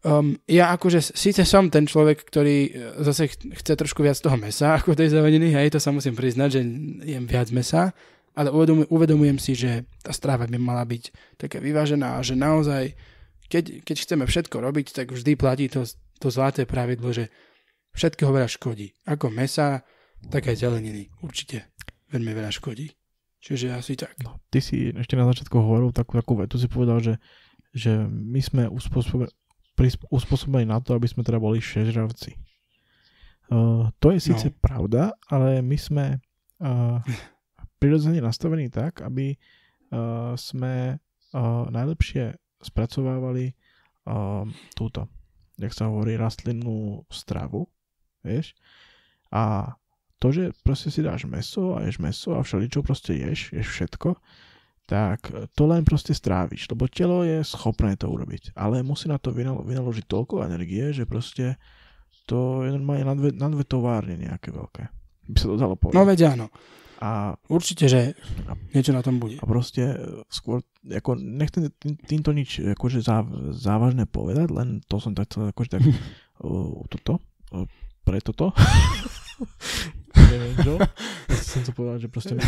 um, 0.07 0.39
ja 0.47 0.71
akože 0.75 1.15
síce 1.15 1.43
som 1.43 1.67
ten 1.71 1.85
človek, 1.85 2.23
ktorý 2.23 2.57
e, 2.67 2.71
zase 3.03 3.27
ch- 3.29 3.51
chce 3.59 3.73
trošku 3.75 4.07
viac 4.07 4.19
toho 4.23 4.39
mesa 4.39 4.79
ako 4.79 4.95
tej 4.95 5.11
zeleniny, 5.11 5.51
hej, 5.51 5.75
to 5.75 5.83
sa 5.83 5.91
musím 5.91 6.15
priznať, 6.15 6.49
že 6.55 6.61
jem 7.03 7.27
viac 7.27 7.51
mesa, 7.51 7.91
ale 8.39 8.55
uvedom, 8.55 8.87
uvedomujem 8.87 9.39
si, 9.43 9.59
že 9.59 9.83
tá 9.99 10.15
strava 10.15 10.47
by 10.47 10.59
mala 10.59 10.87
byť 10.87 11.35
taká 11.35 11.59
vyvážená 11.59 12.19
a 12.19 12.23
že 12.23 12.39
naozaj, 12.39 12.95
keď, 13.51 13.83
keď 13.83 13.97
chceme 14.07 14.25
všetko 14.31 14.57
robiť, 14.63 14.95
tak 14.95 15.11
vždy 15.11 15.35
platí 15.35 15.67
to, 15.67 15.83
to 16.23 16.29
zlaté 16.31 16.63
pravidlo, 16.63 17.11
že 17.11 17.27
všetkého 17.99 18.31
veľa 18.31 18.47
škodí. 18.47 18.95
Ako 19.11 19.35
mesa, 19.35 19.83
tak 20.31 20.47
aj 20.47 20.63
zeleniny. 20.63 21.11
Určite 21.19 21.67
veľmi 22.13 22.33
veľa 22.33 22.53
škodí. 22.53 22.91
Čiže 23.39 23.71
asi 23.71 23.95
tak. 23.95 24.19
no, 24.27 24.43
ty 24.51 24.59
si 24.59 24.91
ešte 24.91 25.15
na 25.15 25.23
začiatku 25.31 25.55
hovoril 25.55 25.95
takú, 25.95 26.19
takú 26.19 26.35
vetu, 26.35 26.59
si 26.59 26.67
povedal, 26.67 26.99
že 26.99 27.15
že 27.77 28.09
my 28.09 28.41
sme 28.41 28.63
uspôsobení, 28.69 29.31
uspôsobení 30.09 30.67
na 30.69 30.81
to, 30.81 30.97
aby 30.97 31.07
sme 31.09 31.23
teda 31.23 31.39
boli 31.39 31.61
všežravci. 31.61 32.37
Uh, 33.49 33.89
to 33.97 34.13
je 34.13 34.21
síce 34.21 34.53
no. 34.53 34.57
pravda, 34.61 35.03
ale 35.33 35.65
my 35.65 35.77
sme 35.77 36.05
uh, 36.61 37.01
prirodzene 37.81 38.21
nastavení 38.21 38.69
tak, 38.69 39.01
aby 39.01 39.33
uh, 39.33 40.37
sme 40.37 40.97
uh, 40.99 41.65
najlepšie 41.73 42.37
spracovávali 42.61 43.55
uh, 43.55 44.45
túto, 44.77 45.09
jak 45.57 45.73
sa 45.73 45.89
hovorí, 45.89 46.21
rastlinnú 46.21 47.09
stravu, 47.09 47.65
vieš. 48.21 48.53
A 49.33 49.73
to, 50.19 50.35
že 50.35 50.51
proste 50.67 50.91
si 50.91 51.01
dáš 51.03 51.25
meso 51.31 51.79
a 51.79 51.87
ješ 51.87 52.03
meso 52.03 52.35
a 52.35 52.43
všeličo 52.43 52.83
proste 52.83 53.15
ješ, 53.15 53.55
ješ 53.55 53.69
všetko, 53.71 54.19
tak 54.89 55.31
to 55.53 55.63
len 55.69 55.85
proste 55.85 56.17
stráviš, 56.17 56.67
lebo 56.73 56.89
telo 56.89 57.21
je 57.21 57.45
schopné 57.45 57.95
to 58.01 58.09
urobiť, 58.09 58.57
ale 58.57 58.81
musí 58.81 59.07
na 59.07 59.21
to 59.21 59.31
vynaložiť 59.37 60.05
toľko 60.09 60.49
energie, 60.49 60.97
že 60.97 61.05
proste 61.05 61.61
to 62.25 62.65
je 62.65 62.73
normálne 62.73 63.05
na 63.05 63.15
dve, 63.17 63.31
na 63.37 63.49
dve 63.53 63.65
továrne 63.69 64.17
nejaké 64.17 64.49
veľké. 64.49 64.83
By 65.29 65.37
sa 65.37 65.47
to 65.49 65.57
dalo 65.61 65.77
povedať. 65.77 65.97
No 65.97 66.09
veď 66.09 66.21
áno. 66.33 66.47
A, 66.99 67.39
Určite, 67.47 67.87
že 67.87 68.19
niečo 68.75 68.91
na 68.91 69.07
tom 69.07 69.23
bude. 69.23 69.39
a 69.39 69.45
proste 69.47 69.95
e, 69.95 69.97
skôr, 70.27 70.67
ako 70.83 71.15
nechcem 71.15 71.71
tým- 71.79 71.95
týmto 71.95 72.35
nič 72.35 72.59
akože 72.59 73.07
záv, 73.07 73.31
závažné 73.55 74.11
povedať, 74.11 74.51
len 74.51 74.83
to 74.83 74.99
som 74.99 75.15
tak 75.15 75.31
chcel 75.31 75.55
akože 75.55 75.79
tak 75.79 75.83
uh, 76.43 76.83
toto, 76.91 77.23
uh, 77.55 77.71
pre 78.03 78.19
toto. 78.19 78.51
Neviem 80.29 80.55
čo. 80.61 80.75
Chcem 81.29 81.63
to 81.65 81.73
povedať, 81.73 82.07
že 82.07 82.13
proste 82.13 82.33
my 82.37 82.45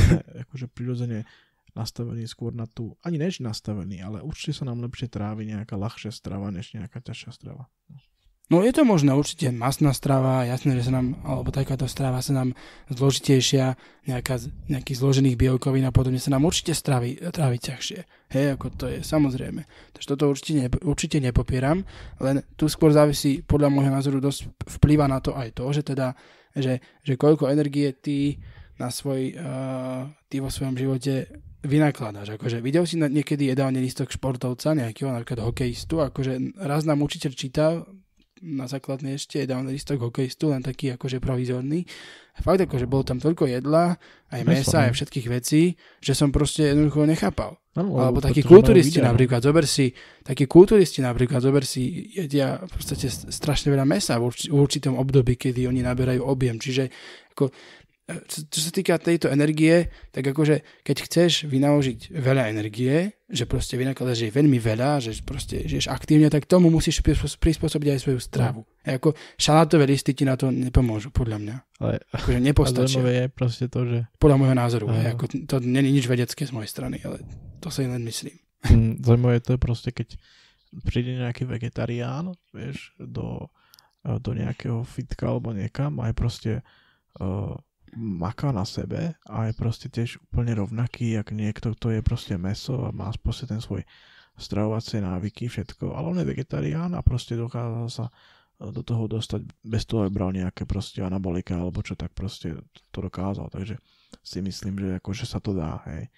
akože 0.48 0.66
prirodzene 0.70 1.24
nastavení 1.72 2.26
skôr 2.26 2.50
na 2.50 2.66
tú, 2.66 2.98
ani 3.06 3.16
než 3.16 3.40
nastavení, 3.40 4.02
ale 4.02 4.20
určite 4.20 4.58
sa 4.60 4.66
nám 4.66 4.82
lepšie 4.82 5.06
trávi 5.06 5.46
nejaká 5.48 5.78
ľahšia 5.78 6.10
strava, 6.10 6.50
než 6.50 6.74
nejaká 6.74 6.98
ťažšia 6.98 7.30
strava. 7.30 7.70
No 7.88 7.98
je 8.50 8.74
to 8.74 8.82
možné, 8.82 9.14
určite 9.14 9.54
masná 9.54 9.94
strava, 9.94 10.42
jasné, 10.42 10.74
že 10.74 10.90
sa 10.90 10.98
nám, 10.98 11.22
alebo 11.22 11.54
takáto 11.54 11.86
strava 11.86 12.18
sa 12.18 12.34
nám 12.34 12.58
zložitejšia, 12.90 13.78
nejaká, 14.10 14.42
nejakých 14.66 14.98
zložených 14.98 15.38
bielkovín 15.38 15.86
a 15.86 15.94
podobne 15.94 16.18
sa 16.18 16.34
nám 16.34 16.42
určite 16.42 16.74
straví, 16.74 17.14
trávi 17.14 17.62
ťažšie. 17.62 18.00
Hej, 18.34 18.58
ako 18.58 18.66
to 18.74 18.90
je, 18.90 19.06
samozrejme. 19.06 19.62
Takže 19.94 20.06
toto 20.10 20.34
určite, 20.34 20.66
ne, 20.66 20.68
určite 20.82 21.22
nepopieram, 21.22 21.86
len 22.18 22.42
tu 22.58 22.66
skôr 22.66 22.90
závisí, 22.90 23.46
podľa 23.46 23.70
môjho 23.70 23.94
názoru, 23.94 24.18
dosť 24.18 24.50
vplýva 24.82 25.06
na 25.06 25.22
to 25.22 25.30
aj 25.38 25.54
to, 25.54 25.70
že 25.70 25.86
teda, 25.86 26.18
že, 26.50 26.82
že 27.06 27.14
koľko 27.14 27.54
energie 27.54 27.94
ty 27.94 28.42
na 28.82 28.90
svoj, 28.90 29.38
uh, 29.38 30.10
ty 30.26 30.42
vo 30.42 30.50
svojom 30.50 30.74
živote 30.74 31.30
vynakladáš. 31.62 32.34
Akože 32.34 32.58
videl 32.64 32.82
si 32.82 32.98
niekedy 32.98 33.52
jedálny 33.52 33.78
listok 33.78 34.10
športovca, 34.10 34.74
nejakého 34.74 35.12
napríklad 35.12 35.44
hokejistu, 35.44 36.02
akože 36.02 36.58
raz 36.66 36.82
nám 36.82 37.04
učiteľ 37.04 37.32
čítal 37.36 37.86
na 38.40 38.64
základnej 38.64 39.20
ešte 39.20 39.44
jedálny 39.44 39.76
listok 39.76 40.00
hokejistu, 40.00 40.50
len 40.50 40.64
taký 40.64 40.96
akože 40.96 41.20
provizorný. 41.20 41.84
A 42.36 42.40
fakt 42.40 42.64
akože 42.64 42.88
bolo 42.88 43.04
tam 43.04 43.20
toľko 43.20 43.52
jedla, 43.52 44.00
aj 44.32 44.42
mesa, 44.48 44.78
no. 44.80 44.84
aj 44.88 44.92
všetkých 44.96 45.26
vecí, 45.28 45.76
že 46.00 46.16
som 46.16 46.32
proste 46.32 46.72
jednoducho 46.72 47.04
nechápal. 47.04 47.60
Áno, 47.76 48.02
Alebo 48.02 48.18
takí 48.18 48.42
kulturisti 48.42 48.98
no. 48.98 49.14
napríklad, 49.14 49.44
zober 49.44 49.62
si, 49.62 49.94
takí 50.26 50.50
kulturisti 50.50 51.04
napríklad, 51.04 51.38
zober 51.38 51.62
si, 51.62 52.10
jedia 52.10 52.58
v 52.58 52.70
podstate 52.74 53.06
strašne 53.10 53.70
veľa 53.70 53.86
mesa 53.86 54.18
v, 54.18 54.26
urči, 54.26 54.50
v 54.50 54.58
určitom 54.58 54.98
období, 54.98 55.38
kedy 55.38 55.70
oni 55.70 55.84
naberajú 55.86 56.24
objem. 56.24 56.58
Čiže 56.58 56.90
ako, 57.30 57.54
čo, 58.26 58.38
čo 58.48 58.58
sa 58.58 58.70
týka 58.74 58.98
tejto 58.98 59.28
energie, 59.28 59.86
tak 60.10 60.26
akože 60.26 60.82
keď 60.82 60.96
chceš 61.06 61.46
vynaložiť 61.46 62.10
veľa 62.10 62.50
energie, 62.50 63.14
že 63.30 63.46
proste 63.46 63.78
vynakladáš 63.78 64.26
jej 64.26 64.32
veľmi 64.34 64.58
veľa, 64.58 64.98
že 64.98 65.22
proste 65.22 65.62
žiješ 65.62 65.86
aktívne, 65.86 66.26
tak 66.26 66.50
tomu 66.50 66.66
musíš 66.72 66.98
prispôs- 67.04 67.38
prispôsobiť 67.38 67.88
aj 67.94 68.00
svoju 68.02 68.20
stravu. 68.20 68.60
A 68.82 68.98
ako 68.98 69.14
šalátové 69.38 69.86
listy 69.86 70.16
ti 70.16 70.26
na 70.26 70.34
to 70.34 70.50
nepomôžu, 70.50 71.14
podľa 71.14 71.38
mňa. 71.38 71.56
Ale 71.78 71.94
Akože 72.10 72.38
nepostačia. 72.42 72.98
zaujímavé 72.98 73.12
je 73.14 73.26
proste 73.30 73.64
to, 73.70 73.80
že 73.86 73.98
Podľa 74.18 74.36
môjho 74.36 74.56
názoru. 74.58 74.84
Hej, 74.90 75.06
ako, 75.14 75.24
to 75.46 75.54
není 75.62 75.94
nič 75.94 76.10
vedecké 76.10 76.42
z 76.42 76.52
mojej 76.52 76.70
strany, 76.70 76.98
ale 77.06 77.22
to 77.62 77.70
sa 77.70 77.86
len 77.86 78.02
myslím. 78.02 78.34
Mm, 78.66 79.00
Zaujímavé 79.00 79.38
to 79.40 79.54
je 79.54 79.60
proste, 79.62 79.90
keď 79.94 80.18
príde 80.84 81.18
nejaký 81.18 81.46
vegetarián, 81.46 82.34
vieš, 82.50 82.92
do, 82.98 83.50
do 84.02 84.30
nejakého 84.34 84.82
fitka 84.86 85.30
alebo 85.30 85.54
niekam 85.54 85.98
a 86.02 86.10
je 86.10 86.14
proste 86.14 86.52
uh, 87.18 87.54
maká 87.96 88.54
na 88.54 88.62
sebe 88.62 89.18
a 89.26 89.50
je 89.50 89.52
proste 89.58 89.90
tiež 89.90 90.22
úplne 90.22 90.54
rovnaký, 90.54 91.18
jak 91.18 91.34
niekto, 91.34 91.74
kto 91.74 91.98
je 91.98 92.00
proste 92.02 92.34
meso 92.38 92.86
a 92.86 92.94
má 92.94 93.10
proste 93.18 93.50
ten 93.50 93.58
svoj 93.58 93.82
stravovacie 94.38 95.02
návyky, 95.02 95.50
všetko, 95.50 95.92
ale 95.92 96.06
on 96.16 96.18
je 96.22 96.30
vegetarián 96.30 96.94
a 96.96 97.04
proste 97.04 97.36
dokázal 97.36 97.86
sa 97.90 98.06
do 98.60 98.84
toho 98.84 99.08
dostať 99.08 99.40
bez 99.64 99.88
toho, 99.88 100.04
aby 100.04 100.12
bral 100.12 100.30
nejaké 100.36 100.68
proste 100.68 101.00
anabolika 101.00 101.56
alebo 101.56 101.80
čo 101.80 101.96
tak 101.96 102.12
proste 102.12 102.60
to 102.92 102.98
dokázal, 103.00 103.48
takže 103.48 103.80
si 104.20 104.38
myslím, 104.44 104.76
že 104.76 104.88
akože 105.00 105.24
sa 105.24 105.40
to 105.40 105.56
dá, 105.56 105.80
hej. 105.88 106.12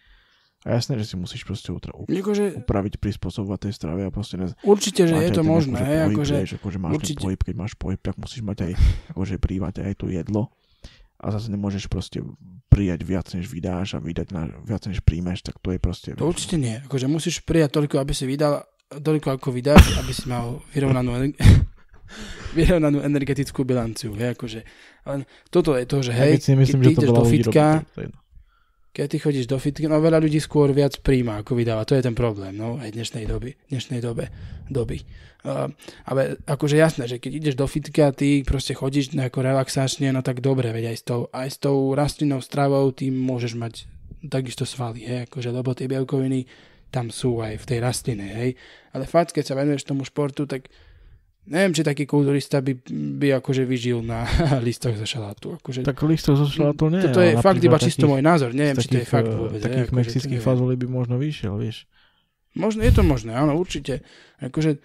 A 0.63 0.79
jasné, 0.79 0.95
že 0.95 1.11
si 1.11 1.19
musíš 1.19 1.43
proste 1.43 1.75
utra- 1.75 1.91
Akože, 1.91 2.63
upraviť, 2.63 3.03
prispôsobovať 3.03 3.67
tej 3.67 3.75
strave 3.75 4.07
a 4.07 4.15
proste 4.15 4.39
ne, 4.39 4.47
určite, 4.63 5.11
že 5.11 5.15
je 5.19 5.35
to 5.35 5.43
možné. 5.43 5.75
akože 5.75 6.07
pohyb, 6.07 6.15
akože, 6.15 6.37
akože 6.63 6.79
máš 6.79 6.95
určite. 6.95 7.19
ten 7.19 7.23
pohyb, 7.27 7.41
keď 7.43 7.55
máš 7.59 7.75
pohyb, 7.75 7.99
tak 7.99 8.15
musíš 8.15 8.43
mať 8.47 8.59
aj, 8.71 8.73
akože 9.11 9.35
prívať 9.43 9.75
aj 9.83 9.95
to 9.99 10.07
jedlo 10.07 10.55
a 11.23 11.27
zase 11.31 11.55
nemôžeš 11.55 11.87
proste 11.87 12.19
prijať 12.67 13.07
viac, 13.07 13.31
než 13.31 13.47
vydáš 13.47 13.95
a 13.95 14.03
vydať 14.03 14.29
na, 14.35 14.51
viac, 14.67 14.83
než 14.91 15.05
príjmeš, 15.07 15.47
tak 15.47 15.63
to 15.63 15.71
je 15.71 15.79
proste... 15.79 16.09
to 16.19 16.27
určite 16.27 16.59
nie. 16.59 16.83
Akože 16.83 17.07
musíš 17.07 17.47
prijať 17.47 17.79
toľko, 17.79 18.03
aby 18.03 18.13
si 18.13 18.27
vydal, 18.27 18.67
toľko 18.91 19.39
ako 19.39 19.49
vydáš, 19.55 20.03
aby 20.03 20.13
si 20.13 20.27
mal 20.27 20.59
vyrovnanú, 20.75 21.15
vyrovnanú 22.59 22.99
energetickú 23.05 23.63
bilanciu. 23.63 24.17
Hej, 24.19 24.35
akože. 24.35 24.61
Len 25.07 25.21
toto 25.53 25.79
je 25.79 25.85
to, 25.87 25.99
že 26.03 26.13
ja 26.17 26.27
hej, 26.27 26.33
keď 26.39 26.43
si 26.43 26.53
myslím, 26.59 26.81
keď 26.83 26.87
že 26.87 26.95
to 26.95 27.03
ideš 27.03 27.13
do 27.13 27.25
fitka, 27.29 27.67
jedno. 27.95 28.22
Keď 28.93 29.07
ty 29.09 29.17
chodíš 29.17 29.49
do 29.49 29.57
fitka, 29.57 29.89
no 29.89 29.97
veľa 30.05 30.21
ľudí 30.21 30.37
skôr 30.37 30.69
viac 30.77 31.01
príjma, 31.01 31.41
ako 31.41 31.57
vydáva. 31.57 31.89
To 31.89 31.97
je 31.97 32.05
ten 32.05 32.13
problém, 32.13 32.53
no, 32.53 32.77
aj 32.77 32.93
dnešnej 32.93 33.25
doby, 33.25 33.57
dnešnej 33.73 34.05
dobe, 34.05 34.29
doby. 34.69 35.01
Uh, 35.43 35.73
ale 36.07 36.39
akože 36.47 36.77
jasné, 36.79 37.11
že 37.11 37.19
keď 37.19 37.33
ideš 37.41 37.57
do 37.59 37.67
fitka, 37.67 38.13
ty 38.15 38.47
proste 38.47 38.77
chodíš 38.77 39.17
nejako 39.17 39.43
relaxačne, 39.43 40.13
no 40.13 40.23
tak 40.23 40.39
dobre, 40.39 40.71
veď 40.71 40.93
aj 40.93 40.97
s 41.01 41.05
tou, 41.09 41.21
aj 41.33 41.49
s 41.51 41.59
tou 41.59 41.77
rastlinnou 41.97 42.39
stravou 42.45 42.95
ty 42.95 43.11
môžeš 43.11 43.59
mať 43.59 43.75
takisto 44.29 44.63
svaly, 44.63 45.03
hej, 45.03 45.27
akože, 45.27 45.51
lebo 45.51 45.75
tie 45.75 45.91
bielkoviny 45.91 46.47
tam 46.93 47.09
sú 47.09 47.41
aj 47.41 47.59
v 47.59 47.67
tej 47.67 47.79
rastline, 47.81 48.23
hej. 48.23 48.55
Ale 48.93 49.09
fakt, 49.09 49.33
keď 49.33 49.45
sa 49.51 49.59
venuješ 49.59 49.89
tomu 49.89 50.05
športu, 50.05 50.45
tak 50.45 50.69
neviem, 51.45 51.71
či 51.71 51.83
taký 51.83 52.05
kulturista 52.05 52.59
by, 52.59 52.73
by 53.17 53.39
akože 53.39 53.63
vyžil 53.63 54.01
na 54.01 54.23
listoch 54.61 54.93
zo 54.93 55.03
šalátu. 55.03 55.57
Akože, 55.57 55.83
Tak 55.83 55.99
listov 56.03 56.37
zo 56.37 56.47
šalátu 56.47 56.87
nie. 56.89 57.01
toto 57.01 57.19
ale 57.19 57.29
je 57.29 57.35
fakt 57.39 57.59
iba 57.61 57.77
čisto 57.77 58.05
môj 58.05 58.21
názor, 58.21 58.51
neviem, 58.51 58.75
či 58.75 58.89
to 58.89 58.97
je 58.97 59.07
fakt 59.07 59.27
eh, 59.27 59.35
vôbec. 59.35 59.59
Takých 59.59 59.85
akože 59.85 59.91
to 59.91 59.99
mexických 59.99 60.39
neviem. 60.39 60.49
fazolí 60.49 60.75
by 60.77 60.87
možno 60.87 61.15
vyšiel, 61.17 61.55
vieš. 61.57 61.85
Možno 62.53 62.81
je 62.81 62.91
to 62.91 63.03
možné, 63.03 63.33
áno, 63.33 63.55
určite. 63.55 64.05
Akože, 64.39 64.77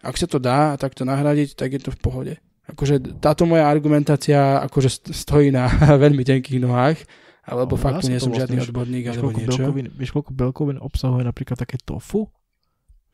ak 0.00 0.14
sa 0.14 0.26
to 0.26 0.36
dá 0.38 0.74
tak 0.74 0.92
to 0.92 1.02
nahradiť, 1.02 1.54
tak 1.54 1.70
je 1.70 1.80
to 1.80 1.90
v 1.90 1.98
pohode. 1.98 2.34
Akože 2.66 3.20
táto 3.20 3.44
moja 3.44 3.68
argumentácia 3.68 4.40
akože 4.60 4.88
st- 4.90 5.12
stojí 5.12 5.48
na 5.48 5.68
veľmi 6.02 6.24
tenkých 6.24 6.58
nohách, 6.58 6.98
alebo 7.44 7.76
No, 7.76 7.80
fakt 7.80 8.02
sa 8.02 8.08
nie 8.08 8.16
to 8.16 8.24
som 8.24 8.32
vlastne, 8.32 8.56
žiadny 8.56 8.58
odborník 8.64 9.04
alebo 9.06 9.28
niečo. 9.30 9.60
belkovín, 9.60 9.86
vieš, 9.92 10.10
koľko 10.10 10.32
belkovín 10.32 10.78
obsahuje 10.78 11.22
napríklad 11.22 11.60
také 11.60 11.76
tofu? 11.78 12.32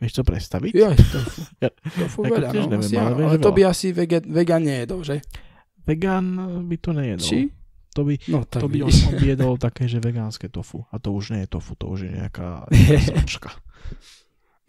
Vieš 0.01 0.13
to 0.17 0.23
predstaviť? 0.25 0.73
Jo, 0.73 0.89
tofu. 0.97 1.41
Ja- 1.63 1.77
tofu 1.77 2.19
veľa, 2.25 2.49
tiež 2.51 2.65
no, 2.67 2.71
neviem, 2.73 2.91
ale 2.97 3.13
ale 3.21 3.37
to 3.37 3.53
veľa. 3.53 3.57
by 3.57 3.63
asi 3.69 3.87
vega, 3.93 4.19
vegan 4.25 4.63
nejedol, 4.65 5.01
že? 5.05 5.21
Vegán 5.85 6.25
by 6.65 6.77
to 6.81 6.91
nejedol. 6.97 7.27
Či? 7.29 7.41
To 7.91 8.07
by, 8.07 8.15
No 8.31 8.47
to 8.47 8.71
by 8.71 8.87
on, 8.87 8.93
on 8.95 9.15
by 9.19 9.27
jedol 9.27 9.55
také, 9.59 9.91
že 9.91 9.99
vegánske 9.99 10.47
tofu. 10.47 10.87
A 10.89 11.03
to 11.03 11.11
už 11.11 11.35
nie 11.35 11.43
je 11.45 11.51
tofu, 11.51 11.75
to 11.75 11.91
už 11.91 12.07
je 12.07 12.13
nejaká, 12.17 12.65
sračka. 13.11 13.51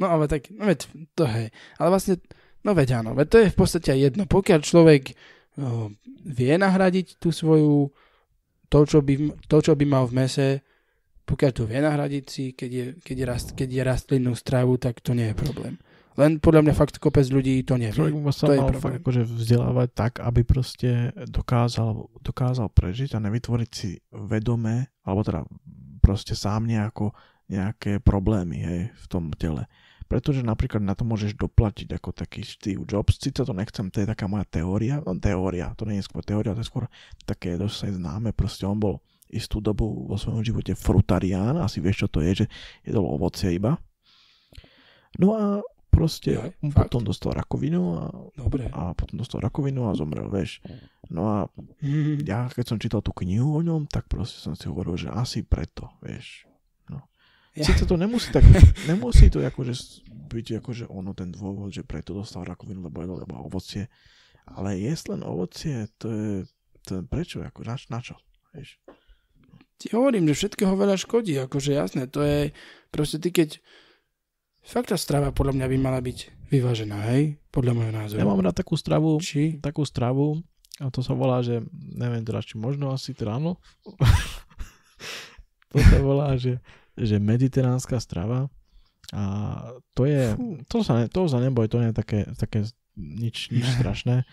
No 0.01 0.09
ale 0.09 0.25
tak, 0.25 0.49
no 0.49 0.65
veď, 0.65 0.89
to 1.13 1.29
hej. 1.29 1.53
Ale 1.77 1.89
vlastne, 1.93 2.17
no 2.65 2.73
veď 2.73 3.05
áno, 3.05 3.13
veď 3.13 3.27
to 3.29 3.37
je 3.45 3.53
v 3.53 3.57
podstate 3.57 3.91
jedno. 3.93 4.25
Pokiaľ 4.25 4.59
človek 4.65 5.13
o, 5.61 5.93
vie 6.25 6.53
nahradiť 6.57 7.21
tú 7.21 7.29
svoju, 7.29 7.93
to 8.67 8.77
čo, 8.89 9.05
by, 9.05 9.13
to, 9.45 9.57
čo 9.61 9.77
by 9.77 9.85
mal 9.85 10.09
v 10.09 10.17
mese, 10.17 10.47
pokiaľ 11.31 11.51
to 11.55 11.63
vie 11.63 11.79
nahradiť 11.79 12.25
si, 12.27 12.51
keď 12.51 12.71
je, 12.71 12.85
keď 12.99 13.15
je, 13.15 13.25
rast, 13.25 13.47
keď 13.55 13.69
je 13.71 13.81
rastlinnú 13.87 14.35
stravu, 14.35 14.75
tak 14.75 14.99
to 14.99 15.15
nie 15.15 15.31
je 15.31 15.35
problém. 15.39 15.79
Len 16.19 16.43
podľa 16.43 16.67
mňa 16.67 16.73
fakt 16.75 16.99
kopec 16.99 17.23
ľudí 17.31 17.63
to 17.63 17.79
nevie. 17.79 17.95
Človek 17.95 18.19
by 18.19 18.31
sa 18.35 18.51
To 18.51 18.59
mal 18.59 18.75
fakt 18.75 18.99
akože 18.99 19.23
vzdelávať 19.23 19.89
tak, 19.95 20.13
aby 20.19 20.43
proste 20.43 21.15
dokázal, 21.15 22.11
dokázal 22.19 22.67
prežiť 22.67 23.15
a 23.15 23.23
nevytvoriť 23.23 23.69
si 23.71 23.95
vedomé, 24.11 24.91
alebo 25.07 25.23
teda 25.23 25.41
proste 26.03 26.35
sám 26.35 26.67
nejako, 26.67 27.15
nejaké 27.47 28.03
problémy 28.03 28.59
hej, 28.59 28.81
v 28.91 29.05
tom 29.07 29.31
tele. 29.31 29.71
Pretože 30.11 30.43
napríklad 30.43 30.83
na 30.83 30.91
to 30.91 31.07
môžeš 31.07 31.39
doplatiť 31.39 31.95
ako 31.95 32.11
taký 32.11 32.43
Steve 32.43 32.83
Jobs. 32.83 33.15
Sice 33.15 33.47
to 33.47 33.55
nechcem, 33.55 33.87
to 33.87 34.03
je 34.03 34.11
taká 34.11 34.27
moja 34.27 34.43
teória. 34.43 34.99
No 34.99 35.15
teória, 35.15 35.71
to 35.79 35.87
nie 35.87 36.03
je 36.03 36.07
skôr 36.11 36.19
teória, 36.19 36.51
to 36.51 36.59
je 36.59 36.67
skôr 36.67 36.91
také 37.23 37.55
dosť 37.55 37.95
známe. 37.95 38.35
Proste 38.35 38.67
on 38.67 38.75
bol 38.75 38.99
istú 39.31 39.57
dobu 39.57 39.87
vo 40.05 40.15
svojom 40.15 40.43
živote 40.43 40.73
frutarián. 40.73 41.55
Asi 41.57 41.79
vieš, 41.79 42.03
čo 42.03 42.09
to 42.09 42.19
je, 42.21 42.43
že 42.43 42.45
jedol 42.83 43.07
ovocie 43.07 43.51
iba. 43.51 43.79
No 45.15 45.27
a 45.31 45.43
proste 45.87 46.31
Jaj, 46.33 46.51
on 46.61 46.71
fakt? 46.71 46.87
potom 46.87 47.03
dostal 47.03 47.31
rakovinu 47.33 47.81
a, 47.93 48.01
Dobre. 48.33 48.67
a 48.67 48.91
potom 48.91 49.19
dostal 49.19 49.39
rakovinu 49.39 49.85
a 49.85 49.93
zomrel, 49.93 50.27
vieš. 50.27 50.63
No 51.07 51.27
a 51.27 51.37
Mm. 51.81 52.23
ja 52.23 52.47
keď 52.47 52.65
som 52.65 52.77
čítal 52.77 53.01
tú 53.01 53.11
knihu 53.13 53.57
o 53.57 53.61
ňom, 53.61 53.85
tak 53.85 54.07
proste 54.07 54.39
som 54.39 54.53
si 54.53 54.65
hovoril, 54.65 54.95
že 54.95 55.09
asi 55.09 55.41
preto, 55.41 55.91
vieš. 55.99 56.47
No. 56.87 57.03
Ja. 57.51 57.67
Sice 57.67 57.83
to 57.83 57.95
nemusí 57.95 58.31
tak, 58.31 58.47
nemusí 58.89 59.27
to 59.27 59.41
akože 59.41 59.73
byť 60.31 60.63
akože 60.63 60.85
ono 60.87 61.11
ten 61.11 61.27
dôvod, 61.27 61.67
že 61.69 61.83
preto 61.83 62.13
dostal 62.13 62.45
rakovinu, 62.45 62.79
lebo 62.81 63.03
jedol 63.03 63.19
lebo 63.19 63.35
ovocie, 63.41 63.91
ale 64.47 64.79
jesť 64.79 65.11
len 65.11 65.21
ovocie, 65.21 65.75
to 65.97 66.07
je, 66.07 66.29
to 66.81 66.91
je 66.95 67.01
prečo, 67.03 67.41
ako 67.41 67.61
na, 67.61 67.75
na 67.75 67.99
čo, 67.99 68.15
vieš. 68.51 68.79
Ti 69.81 69.97
hovorím, 69.97 70.29
že 70.29 70.45
všetkého 70.45 70.77
veľa 70.77 70.93
škodí, 70.93 71.41
akože 71.41 71.73
jasné, 71.73 72.05
to 72.05 72.21
je 72.21 72.53
proste 72.93 73.17
ty 73.17 73.33
keď 73.33 73.57
fakt 74.61 74.93
tá 74.93 74.97
strava 75.01 75.33
podľa 75.33 75.57
mňa 75.57 75.67
by 75.73 75.77
mala 75.81 75.99
byť 76.05 76.49
vyvážená, 76.53 77.17
hej? 77.17 77.41
Podľa 77.49 77.73
môjho 77.73 77.93
názoru. 77.95 78.19
Ja 78.21 78.29
mám 78.29 78.45
rád 78.45 78.61
takú 78.61 78.77
stravu, 78.77 79.17
Či? 79.17 79.57
takú 79.57 79.81
stravu, 79.81 80.37
a 80.81 80.89
to 80.89 81.05
sa 81.05 81.13
volá, 81.13 81.45
že 81.45 81.61
neviem 81.73 82.25
teraz, 82.25 82.49
či 82.49 82.57
možno 82.57 82.89
asi 82.89 83.13
teda 83.13 83.37
áno. 83.37 83.61
to 85.71 85.77
sa 85.77 85.97
volá, 86.01 86.33
že, 86.41 86.57
že 86.97 87.21
mediteránska 87.21 88.01
strava. 88.01 88.49
A 89.13 89.23
to 89.93 90.09
je, 90.09 90.33
to 90.65 90.81
sa, 90.81 91.03
ne, 91.03 91.05
to 91.11 91.29
sa 91.29 91.37
neboj, 91.37 91.69
to 91.69 91.77
nie 91.83 91.93
je 91.93 91.99
také, 92.01 92.19
také 92.33 92.65
nič, 92.97 93.53
nič 93.53 93.67
strašné. 93.77 94.25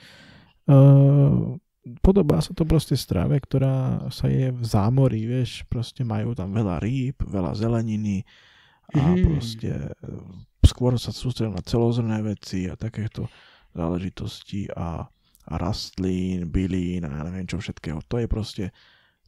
Uh, 0.64 1.60
podobá 2.00 2.38
sa 2.38 2.52
to 2.52 2.62
proste 2.62 2.94
strave, 2.94 3.38
ktorá 3.38 4.08
sa 4.08 4.26
je 4.26 4.50
v 4.50 4.64
zámorí, 4.64 5.24
vieš, 5.24 5.64
proste 5.66 6.02
majú 6.02 6.34
tam 6.34 6.52
veľa 6.52 6.78
rýb, 6.78 7.16
veľa 7.22 7.54
zeleniny 7.54 8.22
a 8.88 9.12
Mhm. 9.12 9.22
proste 9.22 9.70
e, 9.70 9.90
skôr 10.64 10.96
sa 10.96 11.12
sústredia 11.12 11.52
na 11.52 11.60
celozrné 11.60 12.20
veci 12.20 12.68
a 12.68 12.76
takéto 12.76 13.28
záležitosti 13.72 14.68
a, 14.72 15.04
a 15.44 15.54
rastlín, 15.56 16.48
bylín 16.48 17.04
a 17.04 17.12
ja 17.12 17.22
neviem 17.24 17.46
čo 17.46 17.56
všetkého. 17.56 18.00
To 18.04 18.16
je 18.18 18.26
proste 18.28 18.64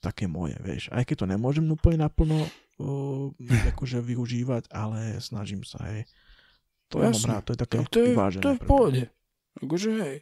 také 0.01 0.25
moje, 0.25 0.57
vieš. 0.61 0.89
Aj 0.91 1.05
keď 1.05 1.25
to 1.25 1.27
nemôžem 1.29 1.65
úplne 1.69 2.05
naplno 2.05 2.41
uh, 2.41 3.29
akože 3.73 4.01
využívať, 4.01 4.73
ale 4.73 5.21
snažím 5.21 5.61
sa, 5.61 5.85
hej. 5.93 6.09
To 6.89 7.05
ja 7.05 7.13
mám 7.13 7.25
rád, 7.37 7.43
to 7.47 7.53
je 7.53 7.61
také 7.61 7.77
Tak 7.79 7.89
to 7.89 7.99
je, 8.01 8.07
vyvážené. 8.11 8.43
to 8.43 8.49
je 8.51 8.59
v 8.59 8.65
pohode. 8.67 9.03
Akože 9.61 9.89
hej, 9.93 10.17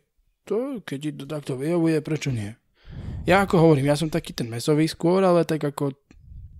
to, 0.48 0.58
keď 0.80 0.98
ti 0.98 1.10
to 1.12 1.24
takto 1.24 1.52
vyhovuje, 1.54 2.00
prečo 2.00 2.32
nie? 2.32 2.56
Ja 3.28 3.44
ako 3.44 3.60
hovorím, 3.60 3.92
ja 3.92 3.96
som 3.96 4.08
taký 4.08 4.32
ten 4.32 4.48
mesový 4.48 4.88
skôr, 4.88 5.20
ale 5.20 5.44
tak 5.44 5.60
ako 5.62 5.92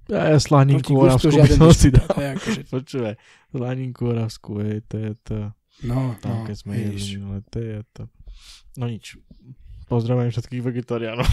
Ja, 0.08 0.28
ja 0.28 0.38
slaninku 0.38 0.92
oravskú 0.92 1.32
by 1.32 1.48
som 1.48 1.72
si 1.72 1.88
dal. 1.88 2.04
akože, 2.04 2.68
Počúvaj, 2.68 3.16
slaninku 3.48 4.02
oravskú, 4.06 4.60
hej, 4.60 4.84
to 4.84 4.96
je 4.98 5.12
to. 5.22 5.38
no, 5.84 6.12
Tam, 6.20 6.44
no, 6.44 6.44
keď 6.44 6.56
sme 6.58 6.72
jedli 6.76 7.00
minule, 7.16 7.40
to 7.48 7.58
je 7.58 7.80
to. 7.92 8.02
No 8.76 8.84
nič. 8.86 9.16
Pozdravujem 9.88 10.28
všetkých 10.28 10.62
vegetariánov. 10.62 11.24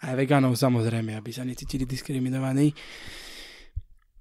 Aj 0.00 0.12
vegánov 0.12 0.52
samozrejme, 0.54 1.12
aby 1.14 1.30
sa 1.30 1.44
necítili 1.44 1.84
diskriminovaní. 1.84 2.72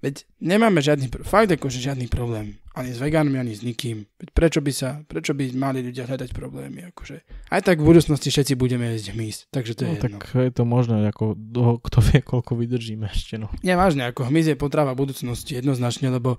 Veď 0.04 0.28
nemáme 0.44 0.84
žiadny, 0.84 1.08
fakt 1.24 1.48
akože 1.48 1.80
žiadny 1.80 2.12
problém. 2.12 2.60
Ani 2.76 2.92
s 2.92 3.00
vegánmi, 3.00 3.40
ani 3.40 3.56
s 3.56 3.64
nikým. 3.64 4.04
Veď 4.20 4.30
prečo 4.36 4.60
by 4.60 4.72
sa, 4.74 5.00
prečo 5.08 5.32
by 5.32 5.56
mali 5.56 5.80
ľudia 5.80 6.04
hľadať 6.04 6.36
problémy, 6.36 6.92
akože. 6.92 7.24
Aj 7.48 7.62
tak 7.64 7.80
v 7.80 7.88
budúcnosti 7.88 8.28
všetci 8.28 8.60
budeme 8.60 8.92
jesť 8.92 9.16
hmyz, 9.16 9.36
takže 9.48 9.72
to 9.78 9.82
je 9.86 9.88
No, 9.88 9.96
jedno. 9.96 10.20
tak 10.20 10.36
je 10.36 10.52
to 10.52 10.64
možné, 10.68 11.08
ako 11.08 11.40
dlho, 11.40 11.80
kto 11.80 11.98
vie, 12.04 12.20
koľko 12.20 12.52
vydržíme 12.60 13.08
ešte, 13.08 13.40
no. 13.40 13.48
Nie, 13.64 13.80
vážne, 13.80 14.10
ako 14.10 14.28
hmyz 14.28 14.52
je 14.52 14.58
potrava 14.60 14.92
budúcnosti 14.92 15.56
jednoznačne, 15.56 16.12
lebo 16.12 16.36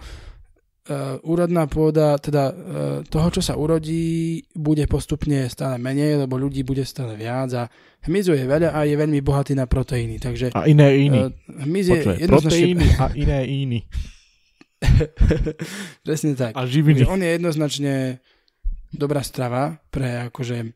úrodná 1.24 1.64
pôda, 1.64 2.20
teda 2.20 2.52
uh, 2.52 2.56
toho, 3.08 3.28
čo 3.32 3.40
sa 3.40 3.56
urodí, 3.56 4.44
bude 4.52 4.84
postupne 4.84 5.48
stále 5.48 5.80
menej, 5.80 6.28
lebo 6.28 6.36
ľudí 6.36 6.60
bude 6.60 6.84
stále 6.84 7.16
viac 7.16 7.48
a 7.56 7.62
hmyzu 8.04 8.36
je 8.36 8.44
veľa 8.44 8.76
a 8.76 8.84
je 8.84 8.92
veľmi 8.92 9.24
bohatý 9.24 9.56
na 9.56 9.64
proteíny, 9.64 10.20
takže 10.20 10.52
A 10.52 10.68
iné 10.68 11.08
iní. 11.08 11.20
uh, 11.24 11.32
hmyz 11.64 11.86
je 11.88 11.98
Počuaj, 12.04 12.16
jednoznačne... 12.20 12.28
proteíny 12.28 12.86
a 13.00 13.04
iné 13.16 13.38
iní. 13.48 13.80
Presne 16.06 16.36
tak. 16.36 16.52
A 16.52 16.68
Takže 16.68 16.74
živiny. 16.76 17.00
on 17.08 17.20
je 17.24 17.30
jednoznačne 17.32 17.94
dobrá 18.92 19.24
strava 19.24 19.80
pre 19.88 20.28
akože 20.28 20.68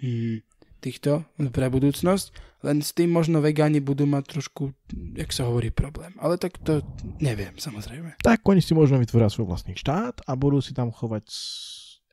mm, 0.00 0.36
týchto, 0.80 1.28
pre 1.52 1.68
budúcnosť, 1.68 2.32
len 2.60 2.84
s 2.84 2.92
tým 2.92 3.08
možno 3.08 3.40
vegáni 3.40 3.80
budú 3.80 4.04
mať 4.04 4.36
trošku, 4.36 4.76
jak 5.16 5.32
sa 5.32 5.48
hovorí, 5.48 5.72
problém. 5.72 6.12
Ale 6.20 6.36
tak 6.36 6.60
to 6.60 6.84
neviem, 7.16 7.56
samozrejme. 7.56 8.20
Tak 8.20 8.44
oni 8.44 8.60
si 8.60 8.76
možno 8.76 9.00
vytvoria 9.00 9.32
svoj 9.32 9.48
vlastný 9.48 9.80
štát 9.80 10.20
a 10.28 10.32
budú 10.36 10.60
si 10.60 10.76
tam 10.76 10.92
chovať... 10.92 11.24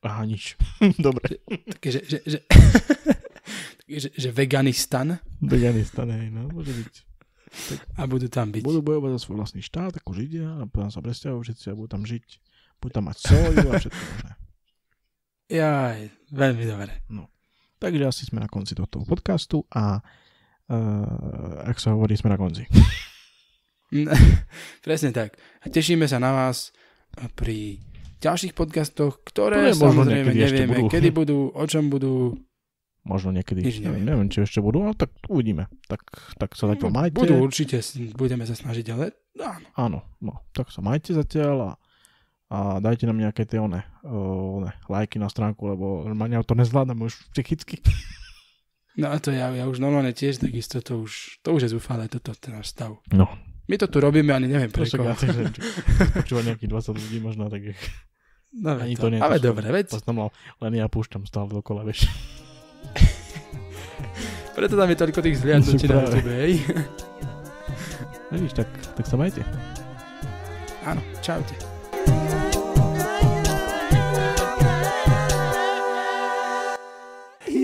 Aha, 0.08 0.24
nič. 0.24 0.56
Dobre. 1.04 1.44
Takže, 1.84 2.00
že, 2.00 2.18
že, 2.24 2.38
takže, 3.84 4.10
že 4.24 4.30
Veganistan 4.32 5.20
Veganistan, 5.44 6.08
hej, 6.16 6.32
no, 6.32 6.48
môže 6.48 6.72
byť. 6.72 6.96
a 8.00 8.08
budú 8.08 8.32
tam 8.32 8.48
byť. 8.56 8.64
Budú 8.64 8.80
bojovať 8.80 9.20
za 9.20 9.20
svoj 9.28 9.36
vlastný 9.44 9.60
štát, 9.60 10.00
ako 10.00 10.16
Židia, 10.16 10.48
a 10.48 10.70
potom 10.70 10.88
sa 10.88 11.04
presťahujú 11.04 11.44
všetci 11.44 11.66
a 11.72 11.76
budú 11.76 11.90
tam 11.92 12.04
žiť. 12.08 12.28
Budú 12.80 12.92
tam 12.94 13.12
mať 13.12 13.18
soju 13.20 13.68
a 13.68 13.74
všetko 13.76 14.04
možné. 14.16 14.32
Jaj, 15.48 16.00
veľmi 16.32 16.64
dobre. 16.68 16.94
Takže 17.80 18.04
asi 18.04 18.24
sme 18.28 18.44
na 18.44 18.52
konci 18.52 18.76
tohto 18.76 19.04
podcastu 19.08 19.64
a 19.72 20.04
ak 21.63 21.77
sa 21.80 21.95
hovorí, 21.95 22.19
sme 22.19 22.36
na 22.36 22.39
konci. 22.39 22.67
Presne 24.86 25.15
tak. 25.15 25.39
A 25.63 25.71
tešíme 25.71 26.08
sa 26.12 26.19
na 26.19 26.36
vás 26.36 26.75
pri 27.39 27.80
ďalších 28.19 28.53
podcastoch, 28.58 29.23
ktoré 29.23 29.71
Ktoré 29.71 29.77
samozrejme 29.77 30.32
niekedy 30.34 30.67
nevieme, 30.67 30.77
budú. 30.84 30.91
kedy 30.91 31.10
budú, 31.13 31.38
o 31.53 31.63
čom 31.69 31.88
budú. 31.88 32.36
Možno 33.08 33.32
niekedy, 33.32 33.63
Nič 33.63 33.80
neviem, 33.80 34.03
neviem. 34.03 34.27
či 34.27 34.43
ešte 34.43 34.60
budú, 34.60 34.84
ale 34.84 34.91
tak 34.91 35.15
uvidíme. 35.32 35.71
Tak, 35.88 36.03
tak 36.36 36.49
sa 36.60 36.67
zatiaľ 36.67 36.91
majte. 36.91 37.15
Budú 37.15 37.39
určite, 37.39 37.80
budeme 38.19 38.43
sa 38.43 38.51
snažiť, 38.51 38.86
ale 38.91 39.15
áno. 39.39 39.67
Áno, 39.80 39.99
no, 40.19 40.43
tak 40.51 40.75
sa 40.75 40.84
majte 40.84 41.15
zatiaľ 41.15 41.56
a, 41.56 41.71
a 42.51 42.58
dajte 42.84 43.08
nám 43.08 43.23
nejaké 43.23 43.47
tie 43.47 43.63
one, 43.63 43.80
uh, 44.03 44.60
one 44.60 44.75
lajky 44.91 45.23
na 45.23 45.32
stránku, 45.32 45.71
lebo 45.71 46.03
normálne 46.03 46.43
to 46.43 46.51
nezvládam 46.51 46.99
už 46.99 47.15
psychicky. 47.32 47.80
No 48.98 49.14
a 49.14 49.22
to 49.22 49.30
ja, 49.30 49.54
ja 49.54 49.70
už 49.70 49.78
normálne 49.78 50.10
tiež 50.10 50.42
takisto, 50.42 50.82
to 50.82 51.06
už, 51.06 51.38
to 51.46 51.54
už 51.54 51.70
je 51.70 51.74
zúfale, 51.78 52.10
toto, 52.10 52.34
ten 52.34 52.58
náš 52.58 52.74
stav. 52.74 52.98
No, 53.14 53.30
My 53.68 53.76
to 53.76 53.86
tu 53.86 54.00
robíme, 54.00 54.32
ani 54.32 54.48
neviem 54.48 54.72
to 54.72 54.80
pre 54.80 54.88
však 54.88 55.00
koho. 55.00 55.14
počúva 56.18 56.42
nejakých 56.48 56.72
20 56.72 56.98
ľudí 56.98 57.18
možno, 57.22 57.52
tak 57.52 57.76
No, 58.58 58.80
ani 58.80 58.96
to, 58.96 59.06
to 59.06 59.08
nie. 59.12 59.20
ale 59.20 59.38
to 59.38 59.52
dobre, 59.52 59.70
veď, 59.70 59.92
mal, 60.10 60.32
len 60.64 60.74
ja 60.80 60.88
púšťam 60.88 61.28
stále 61.28 61.52
dokola, 61.52 61.84
vieš. 61.84 62.08
preto 64.56 64.80
tam 64.80 64.88
je 64.88 64.98
toľko 64.98 65.20
tých 65.20 65.38
zliadnutí 65.44 65.86
na 65.92 66.08
tebe, 66.08 66.32
hej. 66.32 66.54
Vidíš, 68.32 68.56
tak, 68.56 68.70
tak 68.96 69.06
sa 69.06 69.20
majte. 69.20 69.44
Áno, 70.88 71.04
čaute. 71.20 71.66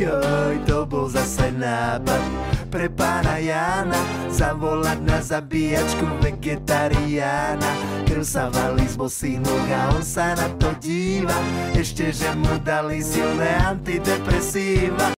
Joj, 0.04 0.60
to 0.68 0.84
bol 0.84 1.08
zase 1.08 1.48
nápad 1.56 2.20
pre 2.68 2.92
pána 2.92 3.40
Jána 3.40 3.96
Zavolať 4.28 5.00
na 5.00 5.24
zabíjačku 5.24 6.20
vegetariána. 6.20 7.72
Krv 8.04 8.24
sa 8.28 8.52
valí 8.52 8.84
z 8.84 9.00
bosých 9.00 9.40
nôh 9.40 9.68
a 9.72 9.96
on 9.96 10.04
sa 10.04 10.36
na 10.36 10.52
to 10.60 10.76
díva. 10.84 11.40
Ešte, 11.72 12.12
že 12.12 12.36
mu 12.36 12.52
dali 12.68 13.00
silné 13.00 13.56
antidepresíva 13.64 15.16